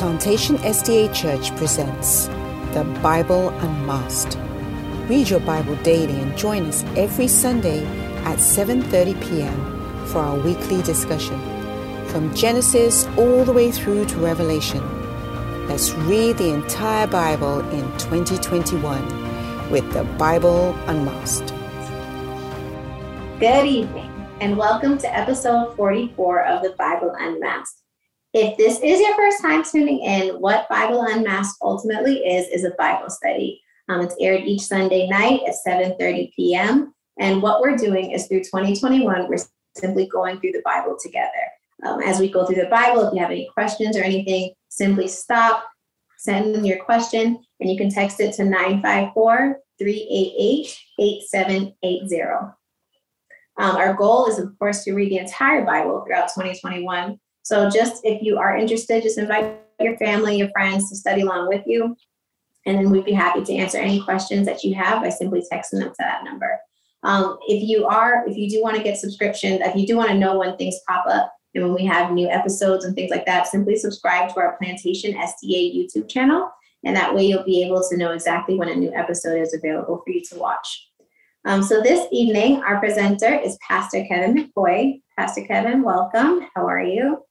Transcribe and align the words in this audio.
Plantation 0.00 0.56
SDA 0.56 1.14
Church 1.14 1.54
presents 1.56 2.28
The 2.72 2.84
Bible 3.02 3.50
Unmasked. 3.50 4.38
Read 5.10 5.28
your 5.28 5.40
Bible 5.40 5.76
daily 5.82 6.18
and 6.18 6.34
join 6.38 6.64
us 6.64 6.84
every 6.96 7.28
Sunday 7.28 7.84
at 8.24 8.38
7:30 8.38 9.20
p.m. 9.20 10.06
for 10.06 10.20
our 10.20 10.38
weekly 10.38 10.80
discussion. 10.80 11.38
From 12.06 12.34
Genesis 12.34 13.06
all 13.18 13.44
the 13.44 13.52
way 13.52 13.70
through 13.70 14.06
to 14.06 14.16
Revelation. 14.16 14.80
Let's 15.68 15.92
read 16.08 16.38
the 16.38 16.48
entire 16.48 17.06
Bible 17.06 17.60
in 17.68 17.84
2021 17.98 19.70
with 19.70 19.92
The 19.92 20.04
Bible 20.16 20.74
Unmasked. 20.86 21.52
Good 23.38 23.66
evening, 23.66 24.10
and 24.40 24.56
welcome 24.56 24.96
to 24.96 25.14
episode 25.14 25.76
44 25.76 26.46
of 26.46 26.62
The 26.62 26.74
Bible 26.78 27.14
Unmasked. 27.18 27.79
If 28.32 28.56
this 28.56 28.78
is 28.80 29.00
your 29.00 29.16
first 29.16 29.42
time 29.42 29.64
tuning 29.64 30.00
in, 30.00 30.36
what 30.36 30.68
Bible 30.68 31.02
Unmasked 31.02 31.58
ultimately 31.62 32.18
is 32.18 32.46
is 32.48 32.64
a 32.64 32.74
Bible 32.78 33.10
study. 33.10 33.60
Um, 33.88 34.02
it's 34.02 34.14
aired 34.20 34.42
each 34.44 34.62
Sunday 34.62 35.08
night 35.08 35.40
at 35.48 35.56
7:30 35.66 36.32
p.m. 36.34 36.94
And 37.18 37.42
what 37.42 37.60
we're 37.60 37.76
doing 37.76 38.12
is 38.12 38.28
through 38.28 38.44
2021, 38.44 39.28
we're 39.28 39.38
simply 39.76 40.06
going 40.06 40.40
through 40.40 40.52
the 40.52 40.62
Bible 40.64 40.96
together. 41.02 41.28
Um, 41.84 42.00
as 42.02 42.20
we 42.20 42.30
go 42.30 42.46
through 42.46 42.62
the 42.62 42.66
Bible, 42.66 43.06
if 43.06 43.14
you 43.14 43.20
have 43.20 43.30
any 43.30 43.50
questions 43.52 43.96
or 43.96 44.02
anything, 44.02 44.52
simply 44.68 45.08
stop, 45.08 45.64
send 46.18 46.54
in 46.54 46.64
your 46.64 46.82
question, 46.84 47.42
and 47.58 47.70
you 47.70 47.76
can 47.76 47.90
text 47.90 48.20
it 48.20 48.34
to 48.34 48.44
954 48.44 49.58
388 49.78 50.78
8780. 50.98 52.22
Um, 53.58 53.76
our 53.76 53.94
goal 53.94 54.26
is, 54.26 54.38
of 54.38 54.56
course, 54.58 54.84
to 54.84 54.94
read 54.94 55.10
the 55.10 55.18
entire 55.18 55.64
Bible 55.64 56.04
throughout 56.06 56.28
2021 56.28 57.18
so 57.42 57.68
just 57.68 58.04
if 58.04 58.22
you 58.22 58.38
are 58.38 58.56
interested, 58.56 59.02
just 59.02 59.18
invite 59.18 59.58
your 59.80 59.96
family, 59.96 60.36
your 60.36 60.50
friends 60.50 60.88
to 60.90 60.96
study 60.96 61.22
along 61.22 61.48
with 61.48 61.62
you. 61.66 61.96
And 62.66 62.76
then 62.76 62.90
we'd 62.90 63.04
be 63.04 63.12
happy 63.12 63.42
to 63.42 63.54
answer 63.54 63.78
any 63.78 64.02
questions 64.02 64.46
that 64.46 64.62
you 64.62 64.74
have 64.74 65.02
by 65.02 65.08
simply 65.08 65.42
texting 65.50 65.80
them 65.80 65.88
to 65.88 65.94
that 65.98 66.24
number. 66.24 66.58
Um, 67.02 67.38
if 67.48 67.66
you 67.66 67.86
are, 67.86 68.24
if 68.28 68.36
you 68.36 68.50
do 68.50 68.62
want 68.62 68.76
to 68.76 68.82
get 68.82 68.98
subscription, 68.98 69.62
if 69.62 69.74
you 69.74 69.86
do 69.86 69.96
want 69.96 70.10
to 70.10 70.18
know 70.18 70.38
when 70.38 70.56
things 70.56 70.78
pop 70.86 71.06
up 71.06 71.32
and 71.54 71.64
when 71.64 71.74
we 71.74 71.84
have 71.86 72.12
new 72.12 72.28
episodes 72.28 72.84
and 72.84 72.94
things 72.94 73.10
like 73.10 73.24
that, 73.26 73.46
simply 73.46 73.76
subscribe 73.76 74.32
to 74.34 74.40
our 74.40 74.56
Plantation 74.58 75.14
SDA 75.14 75.74
YouTube 75.74 76.08
channel. 76.08 76.50
And 76.84 76.94
that 76.96 77.14
way 77.14 77.24
you'll 77.26 77.44
be 77.44 77.64
able 77.64 77.82
to 77.88 77.96
know 77.96 78.12
exactly 78.12 78.54
when 78.56 78.68
a 78.68 78.74
new 78.74 78.92
episode 78.94 79.40
is 79.40 79.54
available 79.54 80.02
for 80.04 80.10
you 80.12 80.22
to 80.30 80.38
watch. 80.38 80.88
Um, 81.46 81.62
so 81.62 81.80
this 81.80 82.06
evening, 82.12 82.62
our 82.62 82.78
presenter 82.78 83.34
is 83.34 83.58
Pastor 83.66 84.04
Kevin 84.04 84.34
McKoy. 84.34 85.00
Pastor 85.18 85.44
Kevin, 85.46 85.82
welcome. 85.82 86.46
How 86.54 86.66
are 86.66 86.82
you? 86.82 87.22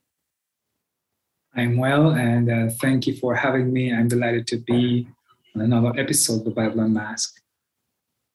I'm 1.56 1.78
well, 1.78 2.12
and 2.12 2.50
uh, 2.50 2.70
thank 2.80 3.08
you 3.08 3.16
for 3.16 3.36
having 3.36 3.74
me. 3.74 3.94
I'm 3.94 4.08
delighted 4.08 4.48
to 4.48 4.58
be 4.58 5.08
on 5.56 5.62
another 5.62 5.92
episode 5.98 6.40
of 6.40 6.46
the 6.46 6.52
Bible 6.52 6.80
Unmasked. 6.82 7.42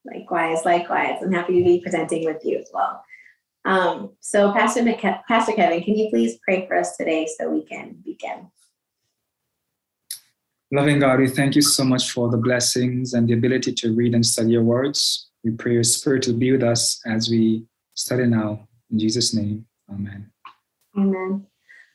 Likewise, 0.05 0.65
likewise. 0.65 1.19
I'm 1.23 1.33
happy 1.33 1.59
to 1.59 1.65
be 1.65 1.81
presenting 1.81 2.25
with 2.25 2.45
you 2.45 2.59
as 2.59 2.71
well. 2.73 3.03
Um, 3.65 4.13
so, 4.21 4.53
Pastor, 4.53 4.83
McKe- 4.83 5.23
Pastor 5.27 5.53
Kevin, 5.53 5.83
can 5.83 5.97
you 5.97 6.11
please 6.11 6.39
pray 6.45 6.67
for 6.67 6.77
us 6.77 6.97
today 6.97 7.27
so 7.39 7.49
we 7.49 7.65
can 7.65 7.97
begin? 8.05 8.51
Loving 10.71 10.99
God, 10.99 11.21
we 11.21 11.29
thank 11.29 11.55
you 11.55 11.63
so 11.63 11.85
much 11.85 12.11
for 12.11 12.29
the 12.29 12.37
blessings 12.37 13.15
and 13.15 13.29
the 13.29 13.33
ability 13.33 13.73
to 13.75 13.95
read 13.95 14.15
and 14.15 14.27
study 14.27 14.51
your 14.51 14.65
words. 14.65 15.31
We 15.45 15.53
pray 15.53 15.75
your 15.75 15.85
spirit 15.85 16.23
to 16.25 16.33
be 16.33 16.53
with 16.53 16.63
us 16.63 17.01
as 17.07 17.31
we 17.31 17.65
study 17.95 18.27
now. 18.27 18.67
In 18.91 18.99
Jesus' 18.99 19.33
name, 19.33 19.67
amen. 19.89 20.31
Amen. 20.97 21.47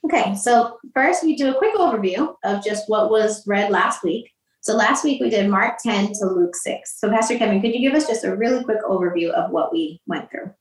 Okay, 0.06 0.34
so 0.36 0.78
first 0.94 1.24
we 1.24 1.36
do 1.36 1.52
a 1.54 1.58
quick 1.58 1.76
overview 1.76 2.34
of 2.44 2.64
just 2.64 2.88
what 2.88 3.10
was 3.10 3.46
read 3.46 3.70
last 3.72 4.04
week. 4.04 4.32
So 4.62 4.76
last 4.76 5.04
week 5.04 5.22
we 5.22 5.30
did 5.30 5.50
Mark 5.50 5.78
10 5.84 6.14
to 6.14 6.26
Luke 6.26 6.56
6. 6.56 7.00
So 7.00 7.10
Pastor 7.10 7.38
Kevin, 7.38 7.62
could 7.62 7.74
you 7.74 7.80
give 7.80 7.96
us 7.96 8.08
just 8.08 8.24
a 8.24 8.36
really 8.36 8.64
quick 8.64 8.84
overview 8.84 9.30
of 9.30 9.52
what 9.52 9.72
we 9.72 10.02
went 10.08 10.30
through? 10.32 10.52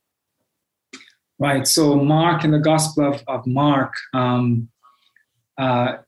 Right. 1.39 1.67
So 1.67 1.97
Mark 1.97 2.45
in 2.45 2.51
the 2.51 2.59
Gospel 2.59 3.13
of, 3.13 3.23
of 3.29 3.47
Mark, 3.47 3.95
um, 4.13 4.69
uh, 5.57 5.99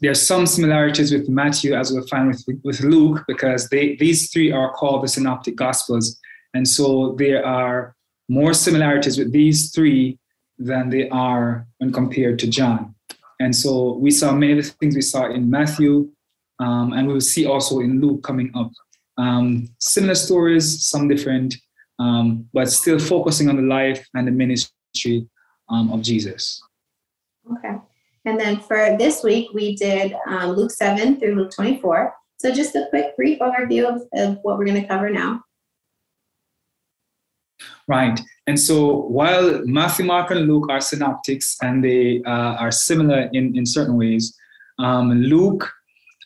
there's 0.00 0.24
some 0.24 0.46
similarities 0.46 1.10
with 1.12 1.28
Matthew 1.28 1.74
as 1.74 1.90
we'll 1.90 2.06
find 2.06 2.28
with, 2.28 2.44
with 2.62 2.80
Luke 2.80 3.24
because 3.26 3.68
they, 3.70 3.96
these 3.96 4.30
three 4.30 4.52
are 4.52 4.72
called 4.72 5.02
the 5.02 5.08
Synoptic 5.08 5.56
Gospels. 5.56 6.18
And 6.52 6.68
so 6.68 7.16
there 7.18 7.44
are 7.44 7.96
more 8.28 8.54
similarities 8.54 9.18
with 9.18 9.32
these 9.32 9.72
three 9.72 10.18
than 10.58 10.90
they 10.90 11.08
are 11.08 11.66
when 11.78 11.92
compared 11.92 12.38
to 12.40 12.46
John. 12.46 12.94
And 13.40 13.54
so 13.54 13.94
we 13.94 14.10
saw 14.10 14.32
many 14.32 14.52
of 14.52 14.64
the 14.64 14.70
things 14.70 14.94
we 14.94 15.02
saw 15.02 15.30
in 15.30 15.50
Matthew, 15.50 16.10
um, 16.60 16.92
and 16.92 17.06
we 17.06 17.14
will 17.14 17.20
see 17.20 17.46
also 17.46 17.80
in 17.80 18.00
Luke 18.00 18.22
coming 18.22 18.50
up. 18.54 18.70
Um, 19.18 19.68
similar 19.78 20.14
stories, 20.14 20.84
some 20.84 21.08
different, 21.08 21.56
um, 21.98 22.48
but 22.52 22.70
still 22.70 22.98
focusing 22.98 23.48
on 23.48 23.56
the 23.56 23.62
life 23.62 24.06
and 24.14 24.26
the 24.26 24.32
ministry 24.32 25.28
um, 25.68 25.92
of 25.92 26.02
Jesus. 26.02 26.62
Okay. 27.52 27.76
And 28.24 28.40
then 28.40 28.60
for 28.60 28.96
this 28.98 29.22
week, 29.22 29.50
we 29.52 29.76
did 29.76 30.14
um, 30.28 30.52
Luke 30.52 30.70
7 30.70 31.20
through 31.20 31.34
Luke 31.34 31.52
24. 31.54 32.14
So 32.38 32.52
just 32.52 32.74
a 32.74 32.86
quick, 32.90 33.16
brief 33.16 33.38
overview 33.40 33.84
of, 33.84 34.02
of 34.14 34.38
what 34.42 34.58
we're 34.58 34.64
going 34.66 34.80
to 34.80 34.88
cover 34.88 35.10
now. 35.10 35.42
Right. 37.86 38.18
And 38.46 38.58
so 38.58 39.02
while 39.02 39.60
Matthew, 39.64 40.06
Mark, 40.06 40.30
and 40.30 40.46
Luke 40.46 40.70
are 40.70 40.80
synoptics 40.80 41.56
and 41.62 41.84
they 41.84 42.22
uh, 42.24 42.54
are 42.54 42.70
similar 42.70 43.28
in, 43.32 43.56
in 43.56 43.66
certain 43.66 43.96
ways, 43.96 44.36
um, 44.78 45.10
Luke 45.12 45.70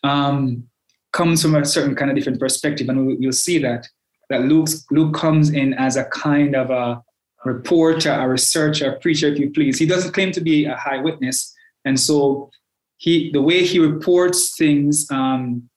um, 0.05 0.69
comes 1.13 1.43
from 1.43 1.55
a 1.57 1.65
certain 1.65 1.97
kind 1.97 2.11
of 2.11 2.17
different 2.17 2.39
perspective. 2.39 2.89
And 2.89 3.19
we'll, 3.19 3.33
see 3.33 3.59
that, 3.59 3.89
that 4.31 4.43
Luke's, 4.43 4.85
Luke 4.91 5.15
comes 5.15 5.51
in 5.51 5.75
as 5.75 5.97
a 5.97 6.05
kind 6.05 6.55
of 6.55 6.71
a 6.71 7.03
reporter, 7.45 8.13
a 8.13 8.29
researcher, 8.29 8.93
a 8.93 8.99
preacher, 9.01 9.29
if 9.29 9.39
you 9.39 9.51
please. 9.51 9.79
He 9.79 9.87
doesn't 9.87 10.13
claim 10.13 10.33
to 10.33 10.41
be 10.41 10.65
a 10.65 10.77
high 10.77 10.99
witness. 10.99 11.55
And 11.85 11.99
so 11.99 12.51
he, 12.99 13.31
the 13.33 13.43
way 13.43 13.65
he 13.65 13.79
reports 13.79 14.57
things 14.57 15.11
um, 15.11 15.69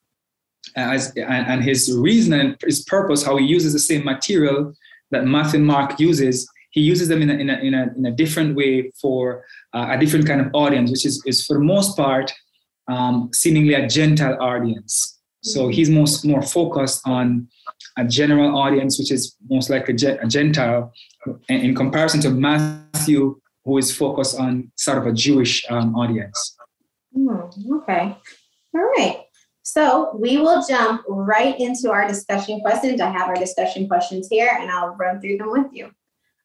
as, 0.76 1.14
and, 1.16 1.48
and 1.48 1.64
his 1.64 1.96
reason 1.96 2.34
and 2.34 2.58
his 2.64 2.84
purpose, 2.84 3.24
how 3.24 3.38
he 3.38 3.46
uses 3.46 3.74
the 3.74 3.80
same 3.80 4.04
material 4.06 4.74
that 5.12 5.26
Matthew 5.26 5.60
Mark 5.60 6.00
uses, 6.00 6.50
he 6.72 6.82
uses 6.82 7.08
them 7.08 7.22
in 7.22 7.30
a, 7.30 7.34
in 7.34 7.50
a, 7.50 7.58
in 7.60 7.74
a, 7.74 7.94
in 7.98 8.06
a 8.06 8.12
different 8.12 8.56
way 8.56 8.92
for 9.02 9.44
uh, 9.74 9.88
a 9.90 9.98
different 9.98 10.26
kind 10.26 10.42
of 10.42 10.48
audience, 10.54 10.90
which 10.90 11.06
is, 11.06 11.22
is 11.26 11.46
for 11.46 11.56
the 11.56 11.64
most 11.64 11.98
part, 11.98 12.32
um, 12.88 13.30
seemingly 13.34 13.74
a 13.74 13.88
Gentile 13.88 14.38
audience. 14.42 15.20
So 15.44 15.62
mm-hmm. 15.62 15.72
he's 15.72 15.90
most 15.90 16.26
more 16.26 16.42
focused 16.42 17.02
on 17.06 17.48
a 17.98 18.06
general 18.06 18.58
audience, 18.58 19.00
which 19.00 19.12
is 19.12 19.36
most 19.50 19.70
like 19.70 19.90
a, 19.90 19.94
a 20.22 20.28
Gentile, 20.28 20.94
in 21.50 21.76
comparison 21.76 22.22
to 22.22 22.30
Matthew, 22.30 23.40
who 23.66 23.78
is 23.78 23.96
focused 23.96 24.40
on 24.40 24.72
sort 24.76 24.98
of 24.98 25.08
a 25.08 25.14
Jewish 25.14 25.66
um, 25.70 25.96
audience. 25.96 26.58
Mm, 27.16 27.52
okay. 27.82 28.18
All 28.74 28.82
right. 28.98 29.26
So 29.64 30.16
we 30.20 30.38
will 30.38 30.64
jump 30.68 31.04
right 31.08 31.60
into 31.60 31.92
our 31.92 32.08
discussion 32.08 32.62
questions. 32.62 33.00
I 33.00 33.12
have 33.12 33.30
our 33.30 33.36
discussion 33.36 33.88
questions 33.88 34.28
here 34.30 34.58
and 34.60 34.72
I'll 34.72 34.96
run 34.96 35.22
through 35.22 35.38
them 35.38 35.52
with 35.52 35.68
you. 35.72 35.92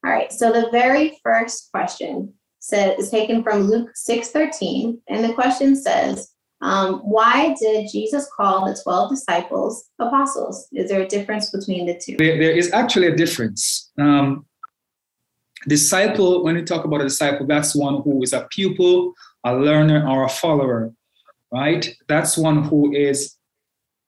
All 0.04 0.12
right, 0.12 0.32
so 0.32 0.52
the 0.52 0.68
very 0.70 1.18
first 1.22 1.70
question 1.72 2.32
says, 2.60 2.98
is 2.98 3.10
taken 3.10 3.42
from 3.42 3.62
Luke 3.62 3.90
6.13, 3.96 4.98
and 5.08 5.24
the 5.24 5.32
question 5.32 5.74
says, 5.74 6.32
um, 6.60 7.00
why 7.00 7.54
did 7.60 7.88
Jesus 7.90 8.28
call 8.36 8.66
the 8.66 8.78
12 8.82 9.10
disciples 9.10 9.88
apostles? 9.98 10.68
Is 10.72 10.90
there 10.90 11.02
a 11.02 11.08
difference 11.08 11.50
between 11.50 11.86
the 11.86 12.00
two? 12.02 12.16
there, 12.16 12.38
there 12.38 12.50
is 12.50 12.72
actually 12.72 13.08
a 13.08 13.16
difference. 13.16 13.90
Um, 13.98 14.46
disciple, 15.68 16.44
when 16.44 16.54
we 16.54 16.62
talk 16.62 16.84
about 16.84 17.00
a 17.00 17.04
disciple, 17.04 17.46
that's 17.46 17.74
one 17.74 18.02
who 18.02 18.22
is 18.22 18.32
a 18.32 18.46
pupil, 18.50 19.12
a 19.44 19.54
learner, 19.54 20.08
or 20.08 20.24
a 20.24 20.28
follower 20.28 20.92
right? 21.52 21.88
That's 22.08 22.36
one 22.36 22.64
who 22.64 22.92
is 22.94 23.36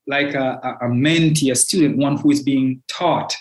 like 0.06 0.34
a, 0.34 0.78
a 0.80 0.86
mentee, 0.86 1.50
a 1.50 1.54
student, 1.54 1.98
one 1.98 2.16
who 2.16 2.30
is 2.30 2.42
being 2.42 2.82
taught. 2.88 3.34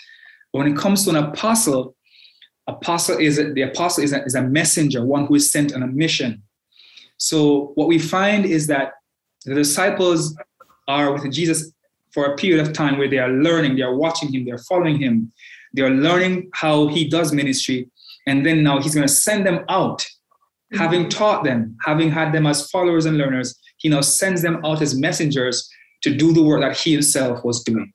But 0.52 0.58
when 0.60 0.72
it 0.72 0.76
comes 0.76 1.04
to 1.04 1.10
an 1.10 1.16
apostle, 1.16 1.96
apostle 2.66 3.18
is 3.18 3.36
the 3.36 3.62
apostle 3.62 4.04
is 4.04 4.12
a, 4.12 4.22
is 4.24 4.34
a 4.34 4.42
messenger, 4.42 5.04
one 5.04 5.26
who 5.26 5.34
is 5.34 5.50
sent 5.50 5.74
on 5.74 5.82
a 5.82 5.86
mission. 5.86 6.42
So 7.16 7.72
what 7.74 7.88
we 7.88 7.98
find 7.98 8.44
is 8.44 8.66
that 8.68 8.92
the 9.44 9.54
disciples 9.54 10.36
are 10.86 11.12
with 11.12 11.30
Jesus 11.32 11.72
for 12.12 12.26
a 12.26 12.36
period 12.36 12.66
of 12.66 12.72
time 12.72 12.98
where 12.98 13.08
they 13.08 13.18
are 13.18 13.30
learning, 13.30 13.76
they 13.76 13.82
are 13.82 13.94
watching 13.94 14.32
him, 14.32 14.44
they're 14.44 14.58
following 14.58 14.98
him, 14.98 15.32
they 15.74 15.82
are 15.82 15.90
learning 15.90 16.50
how 16.54 16.88
he 16.88 17.08
does 17.08 17.32
ministry, 17.32 17.88
and 18.26 18.44
then 18.44 18.62
now 18.62 18.80
he's 18.80 18.94
going 18.94 19.06
to 19.06 19.12
send 19.12 19.46
them 19.46 19.64
out. 19.68 20.06
Having 20.72 21.08
taught 21.08 21.44
them, 21.44 21.76
having 21.84 22.10
had 22.10 22.32
them 22.32 22.46
as 22.46 22.70
followers 22.70 23.06
and 23.06 23.16
learners, 23.16 23.58
he 23.78 23.88
now 23.88 24.00
sends 24.00 24.42
them 24.42 24.64
out 24.64 24.82
as 24.82 24.98
messengers 24.98 25.68
to 26.02 26.14
do 26.14 26.32
the 26.32 26.42
work 26.42 26.60
that 26.60 26.76
he 26.76 26.92
himself 26.92 27.44
was 27.44 27.62
doing. 27.62 27.92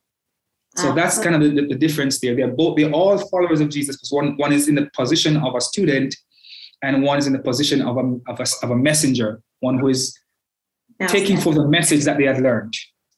So 0.76 0.90
ah, 0.90 0.94
that's 0.94 1.20
kind 1.20 1.36
of 1.36 1.42
the, 1.42 1.68
the, 1.68 1.76
difference 1.76 2.20
there. 2.20 2.36
They're 2.36 2.48
both 2.48 2.78
they're 2.78 2.92
all 2.92 3.18
followers 3.30 3.62
of 3.62 3.70
Jesus 3.70 3.96
because 3.96 4.12
one, 4.12 4.36
one 4.38 4.52
is 4.52 4.68
in 4.68 4.74
the 4.74 4.90
position 4.96 5.38
of 5.38 5.54
a 5.54 5.62
student 5.62 6.16
and 6.82 7.04
one 7.04 7.20
is 7.20 7.28
in 7.28 7.34
the 7.34 7.40
position 7.40 7.82
of 7.82 7.98
a, 7.98 8.20
of 8.28 8.40
a, 8.40 8.46
of 8.64 8.72
a 8.72 8.76
messenger, 8.76 9.42
one 9.60 9.78
who 9.78 9.90
is 9.90 10.18
Now 11.00 11.08
taking 11.08 11.38
for 11.38 11.54
the 11.54 11.68
message 11.68 12.06
that 12.06 12.18
they 12.18 12.26
had 12.26 12.42
learned. 12.42 12.74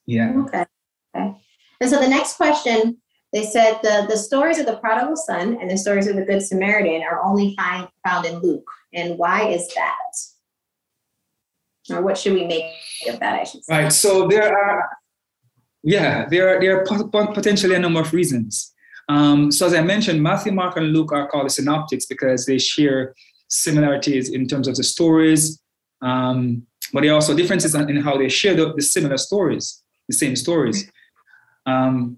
Yeah. 0.05 0.33
Okay. 0.35 0.65
Okay. 1.15 1.33
And 1.79 1.89
so 1.89 2.01
the 2.01 2.09
next 2.09 2.35
question, 2.35 2.97
they 3.35 3.43
said 3.43 3.79
the, 3.83 4.05
the 4.07 4.15
stories 4.15 4.59
of 4.59 4.65
the 4.65 4.77
prodigal 4.77 5.17
son 5.17 5.57
and 5.59 5.69
the 5.69 5.77
stories 5.77 6.07
of 6.07 6.15
the 6.15 6.23
good 6.23 6.41
Samaritan 6.41 7.03
are 7.03 7.21
only 7.21 7.53
find, 7.57 7.85
found 8.07 8.25
in 8.25 8.39
Luke. 8.39 8.65
And 8.93 9.17
why 9.17 9.49
is 9.49 9.67
that? 9.75 10.11
Or 11.93 12.01
what 12.01 12.17
should 12.17 12.31
we 12.31 12.45
make 12.45 12.63
of 13.09 13.19
that, 13.19 13.41
I 13.41 13.43
should 13.43 13.65
say? 13.65 13.83
Right. 13.83 13.91
So 13.91 14.25
there 14.29 14.57
are, 14.57 14.89
yeah, 15.83 16.29
there 16.29 16.47
are 16.47 16.61
there 16.61 16.79
are 16.79 16.85
pot- 16.85 17.11
pot- 17.11 17.33
potentially 17.33 17.75
a 17.75 17.79
number 17.79 17.99
of 17.99 18.13
reasons. 18.13 18.73
Um, 19.09 19.51
so 19.51 19.65
as 19.65 19.73
I 19.73 19.81
mentioned, 19.81 20.23
Matthew, 20.23 20.53
Mark, 20.53 20.77
and 20.77 20.93
Luke 20.93 21.11
are 21.11 21.27
called 21.27 21.47
the 21.47 21.49
synoptics 21.49 22.05
because 22.05 22.45
they 22.45 22.57
share 22.57 23.13
similarities 23.49 24.29
in 24.29 24.47
terms 24.47 24.69
of 24.69 24.75
the 24.75 24.83
stories, 24.83 25.61
um, 26.01 26.65
but 26.93 27.03
there 27.03 27.11
are 27.11 27.15
also 27.15 27.35
differences 27.35 27.75
in 27.75 27.89
in 27.89 27.97
how 27.97 28.17
they 28.17 28.29
share 28.29 28.55
the, 28.55 28.73
the 28.73 28.81
similar 28.81 29.17
stories, 29.17 29.83
the 30.07 30.15
same 30.15 30.37
stories. 30.37 30.89
Um, 31.65 32.17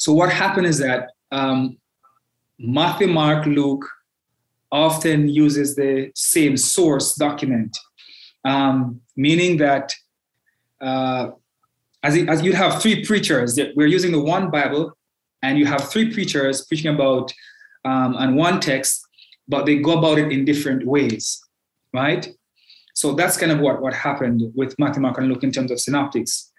so 0.00 0.14
what 0.14 0.32
happened 0.32 0.66
is 0.66 0.78
that 0.78 1.10
um, 1.30 1.76
Matthew, 2.58 3.06
Mark, 3.06 3.44
Luke 3.44 3.86
often 4.72 5.28
uses 5.28 5.76
the 5.76 6.10
same 6.14 6.56
source 6.56 7.14
document, 7.16 7.76
um, 8.46 9.02
meaning 9.14 9.58
that 9.58 9.92
uh, 10.80 11.32
as, 12.02 12.16
it, 12.16 12.30
as 12.30 12.40
you'd 12.40 12.54
have 12.54 12.80
three 12.80 13.04
preachers, 13.04 13.60
we're 13.76 13.86
using 13.86 14.10
the 14.10 14.22
one 14.22 14.50
Bible, 14.50 14.96
and 15.42 15.58
you 15.58 15.66
have 15.66 15.90
three 15.90 16.10
preachers 16.10 16.64
preaching 16.64 16.94
about 16.94 17.30
um, 17.84 18.16
and 18.18 18.36
one 18.36 18.58
text, 18.58 19.06
but 19.48 19.66
they 19.66 19.80
go 19.80 19.98
about 19.98 20.18
it 20.18 20.32
in 20.32 20.46
different 20.46 20.86
ways, 20.86 21.42
right? 21.92 22.26
So 22.94 23.12
that's 23.12 23.36
kind 23.36 23.52
of 23.52 23.60
what, 23.60 23.82
what 23.82 23.92
happened 23.92 24.50
with 24.54 24.78
Matthew, 24.78 25.02
Mark, 25.02 25.18
and 25.18 25.28
Luke 25.28 25.44
in 25.44 25.52
terms 25.52 25.70
of 25.70 25.78
synoptics. 25.78 26.49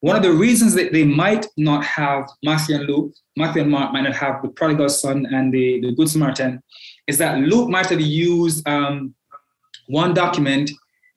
One 0.00 0.14
of 0.14 0.22
the 0.22 0.32
reasons 0.32 0.74
that 0.74 0.92
they 0.92 1.04
might 1.04 1.46
not 1.56 1.84
have 1.84 2.28
Matthew 2.44 2.76
and 2.76 2.86
Luke, 2.86 3.12
Matthew 3.36 3.62
and 3.62 3.70
Mark 3.70 3.92
might 3.92 4.02
not 4.02 4.14
have 4.14 4.42
the 4.42 4.48
prodigal 4.48 4.88
son 4.88 5.26
and 5.26 5.52
the, 5.52 5.80
the 5.80 5.92
Good 5.92 6.08
Samaritan, 6.08 6.62
is 7.08 7.18
that 7.18 7.38
Luke 7.38 7.68
might 7.68 7.86
have 7.86 8.00
used 8.00 8.66
um, 8.68 9.14
one 9.88 10.14
document 10.14 10.70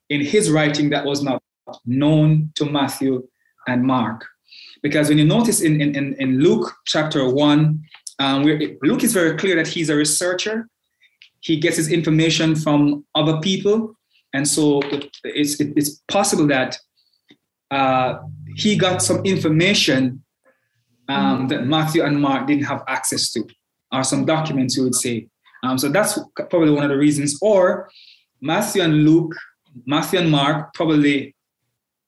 in 0.09 0.21
his 0.21 0.49
writing 0.49 0.89
that 0.89 1.05
was 1.05 1.21
not 1.21 1.43
known 1.85 2.51
to 2.55 2.65
Matthew 2.65 3.27
and 3.67 3.83
Mark. 3.83 4.25
Because 4.81 5.09
when 5.09 5.19
you 5.19 5.25
notice 5.25 5.61
in, 5.61 5.79
in, 5.79 6.15
in, 6.15 6.39
Luke 6.39 6.73
chapter 6.85 7.29
1, 7.29 7.83
um, 8.19 8.43
Luke 8.43 9.03
is 9.03 9.13
very 9.13 9.37
clear 9.37 9.55
that 9.55 9.67
he's 9.67 9.89
a 9.89 9.95
researcher. 9.95 10.67
He 11.41 11.57
gets 11.57 11.77
his 11.77 11.91
information 11.91 12.55
from 12.55 13.05
other 13.13 13.39
people. 13.39 13.95
And 14.33 14.47
so 14.47 14.81
it's, 15.23 15.59
it's 15.59 16.01
possible 16.07 16.47
that 16.47 16.77
uh, 17.69 18.19
he 18.55 18.77
got 18.77 19.01
some 19.01 19.23
information 19.25 20.23
um, 21.07 21.47
that 21.49 21.65
Matthew 21.65 22.03
and 22.03 22.19
Mark 22.21 22.47
didn't 22.47 22.65
have 22.65 22.83
access 22.87 23.31
to, 23.33 23.43
or 23.91 24.03
some 24.03 24.25
documents, 24.25 24.77
you 24.77 24.83
would 24.83 24.95
say. 24.95 25.27
Um, 25.63 25.77
so 25.77 25.89
that's 25.89 26.17
probably 26.49 26.71
one 26.71 26.83
of 26.83 26.89
the 26.89 26.97
reasons. 26.97 27.37
Or 27.41 27.89
Matthew 28.41 28.81
and 28.81 29.05
Luke, 29.05 29.33
Matthew 29.85 30.19
and 30.19 30.31
Mark 30.31 30.73
probably, 30.73 31.35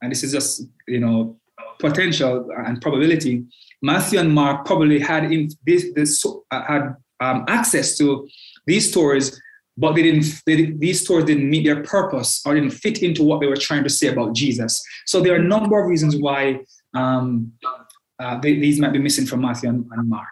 and 0.02 0.12
this 0.12 0.24
is 0.24 0.32
just 0.32 0.64
you 0.88 1.00
know 1.00 1.38
potential 1.80 2.50
and 2.66 2.82
probability. 2.82 3.44
Matthew 3.82 4.20
and 4.20 4.34
Mark 4.34 4.66
probably 4.66 5.00
had 5.00 5.32
in 5.32 5.50
this, 5.66 5.92
this 5.94 6.26
uh, 6.26 6.64
had 6.64 6.96
um, 7.20 7.46
access 7.48 7.98
to 7.98 8.28
these 8.66 8.90
stories, 8.90 9.40
but 9.78 9.94
they 9.94 10.04
didn't. 10.04 10.26
They, 10.46 10.66
these 10.72 11.04
stories 11.04 11.26
didn't 11.26 11.50
meet 11.50 11.66
their 11.66 11.84
purpose 11.84 12.42
or 12.46 12.54
didn't 12.54 12.72
fit 12.72 13.02
into 13.02 13.24
what 13.24 13.42
they 13.42 13.48
were 13.48 13.58
trying 13.58 13.84
to 13.84 13.90
say 13.90 14.08
about 14.08 14.36
Jesus. 14.36 14.84
So 15.06 15.22
there 15.22 15.34
are 15.34 15.40
a 15.40 15.44
number 15.44 15.80
of 15.82 15.88
reasons 15.88 16.16
why 16.16 16.60
um, 16.94 17.54
uh, 18.20 18.40
they, 18.40 18.60
these 18.60 18.80
might 18.80 18.94
be 18.94 19.00
missing 19.00 19.26
from 19.26 19.42
Matthew 19.42 19.70
and, 19.70 19.86
and 19.92 20.10
Mark. 20.10 20.28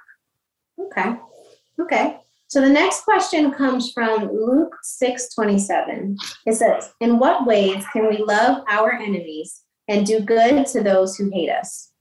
Okay. 0.80 1.16
Okay. 1.80 2.18
So 2.48 2.60
the 2.60 2.70
next 2.70 3.06
question 3.06 3.52
comes 3.52 3.92
from 3.94 4.30
Luke 4.30 4.76
6 4.84 5.34
27. 5.34 6.18
It 6.46 6.54
says, 6.54 6.94
In 7.00 7.18
what 7.18 7.48
ways 7.48 7.84
can 7.94 8.10
we 8.10 8.18
love 8.18 8.64
our 8.70 8.94
enemies 8.94 9.62
and 9.88 10.06
do 10.06 10.20
good 10.20 10.66
to 10.68 10.84
those 10.84 11.16
who 11.16 11.30
hate 11.32 11.50
us? 11.50 11.92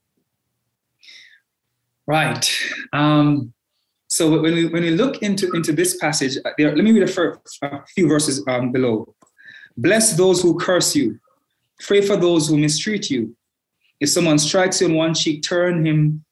Right. 2.07 2.53
Um, 2.93 3.55
so 4.11 4.41
when 4.41 4.55
we 4.55 4.67
when 4.67 4.83
we 4.83 4.91
look 4.91 5.23
into 5.23 5.49
into 5.53 5.73
this 5.73 5.97
passage, 5.97 6.37
uh, 6.45 6.51
there, 6.59 6.75
let 6.75 6.85
me 6.85 6.91
read 6.91 7.05
a, 7.05 7.13
fir- 7.13 7.41
a 7.63 7.87
few 7.95 8.09
verses 8.09 8.45
um, 8.49 8.73
below. 8.73 9.15
Bless 9.77 10.17
those 10.17 10.43
who 10.43 10.59
curse 10.59 10.97
you. 10.97 11.21
Pray 11.79 12.01
for 12.01 12.17
those 12.17 12.49
who 12.49 12.59
mistreat 12.59 13.09
you. 13.09 13.37
If 14.01 14.11
someone 14.11 14.39
strikes 14.39 14.81
you 14.81 14.89
on 14.89 14.95
one 14.95 15.15
cheek, 15.15 15.45
turn 15.45 15.87
him 15.87 16.25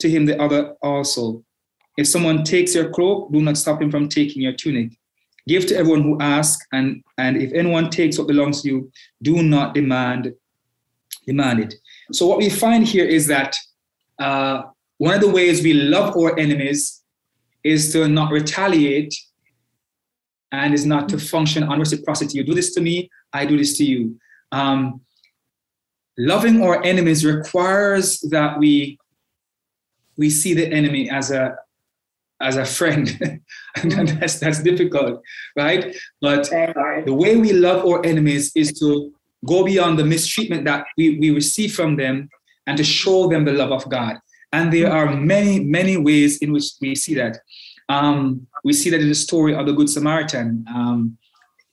to 0.00 0.10
him 0.10 0.26
the 0.26 0.40
other 0.40 0.74
also. 0.82 1.42
If 1.96 2.08
someone 2.08 2.44
takes 2.44 2.74
your 2.74 2.90
cloak, 2.90 3.32
do 3.32 3.40
not 3.40 3.56
stop 3.56 3.80
him 3.80 3.90
from 3.90 4.08
taking 4.08 4.42
your 4.42 4.52
tunic. 4.52 4.92
Give 5.48 5.64
to 5.66 5.76
everyone 5.76 6.02
who 6.02 6.20
asks, 6.20 6.66
and, 6.72 7.02
and 7.18 7.36
if 7.36 7.52
anyone 7.52 7.88
takes 7.88 8.18
what 8.18 8.26
belongs 8.26 8.62
to 8.62 8.68
you, 8.68 8.92
do 9.22 9.42
not 9.42 9.74
demand 9.74 10.34
demand 11.26 11.60
it. 11.60 11.74
So 12.12 12.26
what 12.26 12.36
we 12.36 12.50
find 12.50 12.86
here 12.86 13.06
is 13.06 13.26
that 13.28 13.56
uh, 14.18 14.64
one 14.98 15.14
of 15.14 15.22
the 15.22 15.30
ways 15.30 15.62
we 15.62 15.72
love 15.72 16.14
our 16.16 16.38
enemies 16.38 17.03
is 17.64 17.92
to 17.92 18.06
not 18.08 18.30
retaliate 18.30 19.14
and 20.52 20.74
is 20.74 20.86
not 20.86 21.08
to 21.08 21.18
function 21.18 21.64
on 21.64 21.78
reciprocity. 21.80 22.38
You 22.38 22.44
do 22.44 22.54
this 22.54 22.74
to 22.74 22.80
me, 22.80 23.10
I 23.32 23.46
do 23.46 23.56
this 23.56 23.76
to 23.78 23.84
you. 23.84 24.16
Um, 24.52 25.00
loving 26.18 26.62
our 26.62 26.82
enemies 26.84 27.24
requires 27.24 28.20
that 28.30 28.58
we 28.58 28.98
we 30.16 30.30
see 30.30 30.54
the 30.54 30.68
enemy 30.68 31.10
as 31.10 31.32
a 31.32 31.56
as 32.40 32.56
a 32.56 32.64
friend, 32.64 33.18
and 33.82 34.08
that's 34.08 34.38
that's 34.38 34.62
difficult, 34.62 35.22
right? 35.56 35.96
But 36.20 36.48
the 36.50 37.14
way 37.14 37.36
we 37.36 37.52
love 37.52 37.84
our 37.84 38.04
enemies 38.04 38.52
is 38.54 38.78
to 38.80 39.12
go 39.44 39.64
beyond 39.64 39.98
the 39.98 40.04
mistreatment 40.04 40.64
that 40.64 40.86
we, 40.96 41.18
we 41.18 41.30
receive 41.30 41.74
from 41.74 41.96
them 41.96 42.28
and 42.66 42.76
to 42.78 42.84
show 42.84 43.28
them 43.28 43.44
the 43.44 43.52
love 43.52 43.72
of 43.72 43.88
God. 43.90 44.16
And 44.54 44.72
there 44.72 44.90
are 44.98 45.08
many, 45.16 45.58
many 45.58 45.96
ways 45.96 46.38
in 46.38 46.52
which 46.52 46.66
we 46.80 46.94
see 46.94 47.14
that. 47.16 47.38
Um, 47.88 48.46
we 48.62 48.72
see 48.72 48.88
that 48.90 49.00
in 49.00 49.08
the 49.08 49.14
story 49.28 49.52
of 49.52 49.66
the 49.66 49.72
Good 49.72 49.90
Samaritan. 49.90 50.64
Um, 50.68 51.18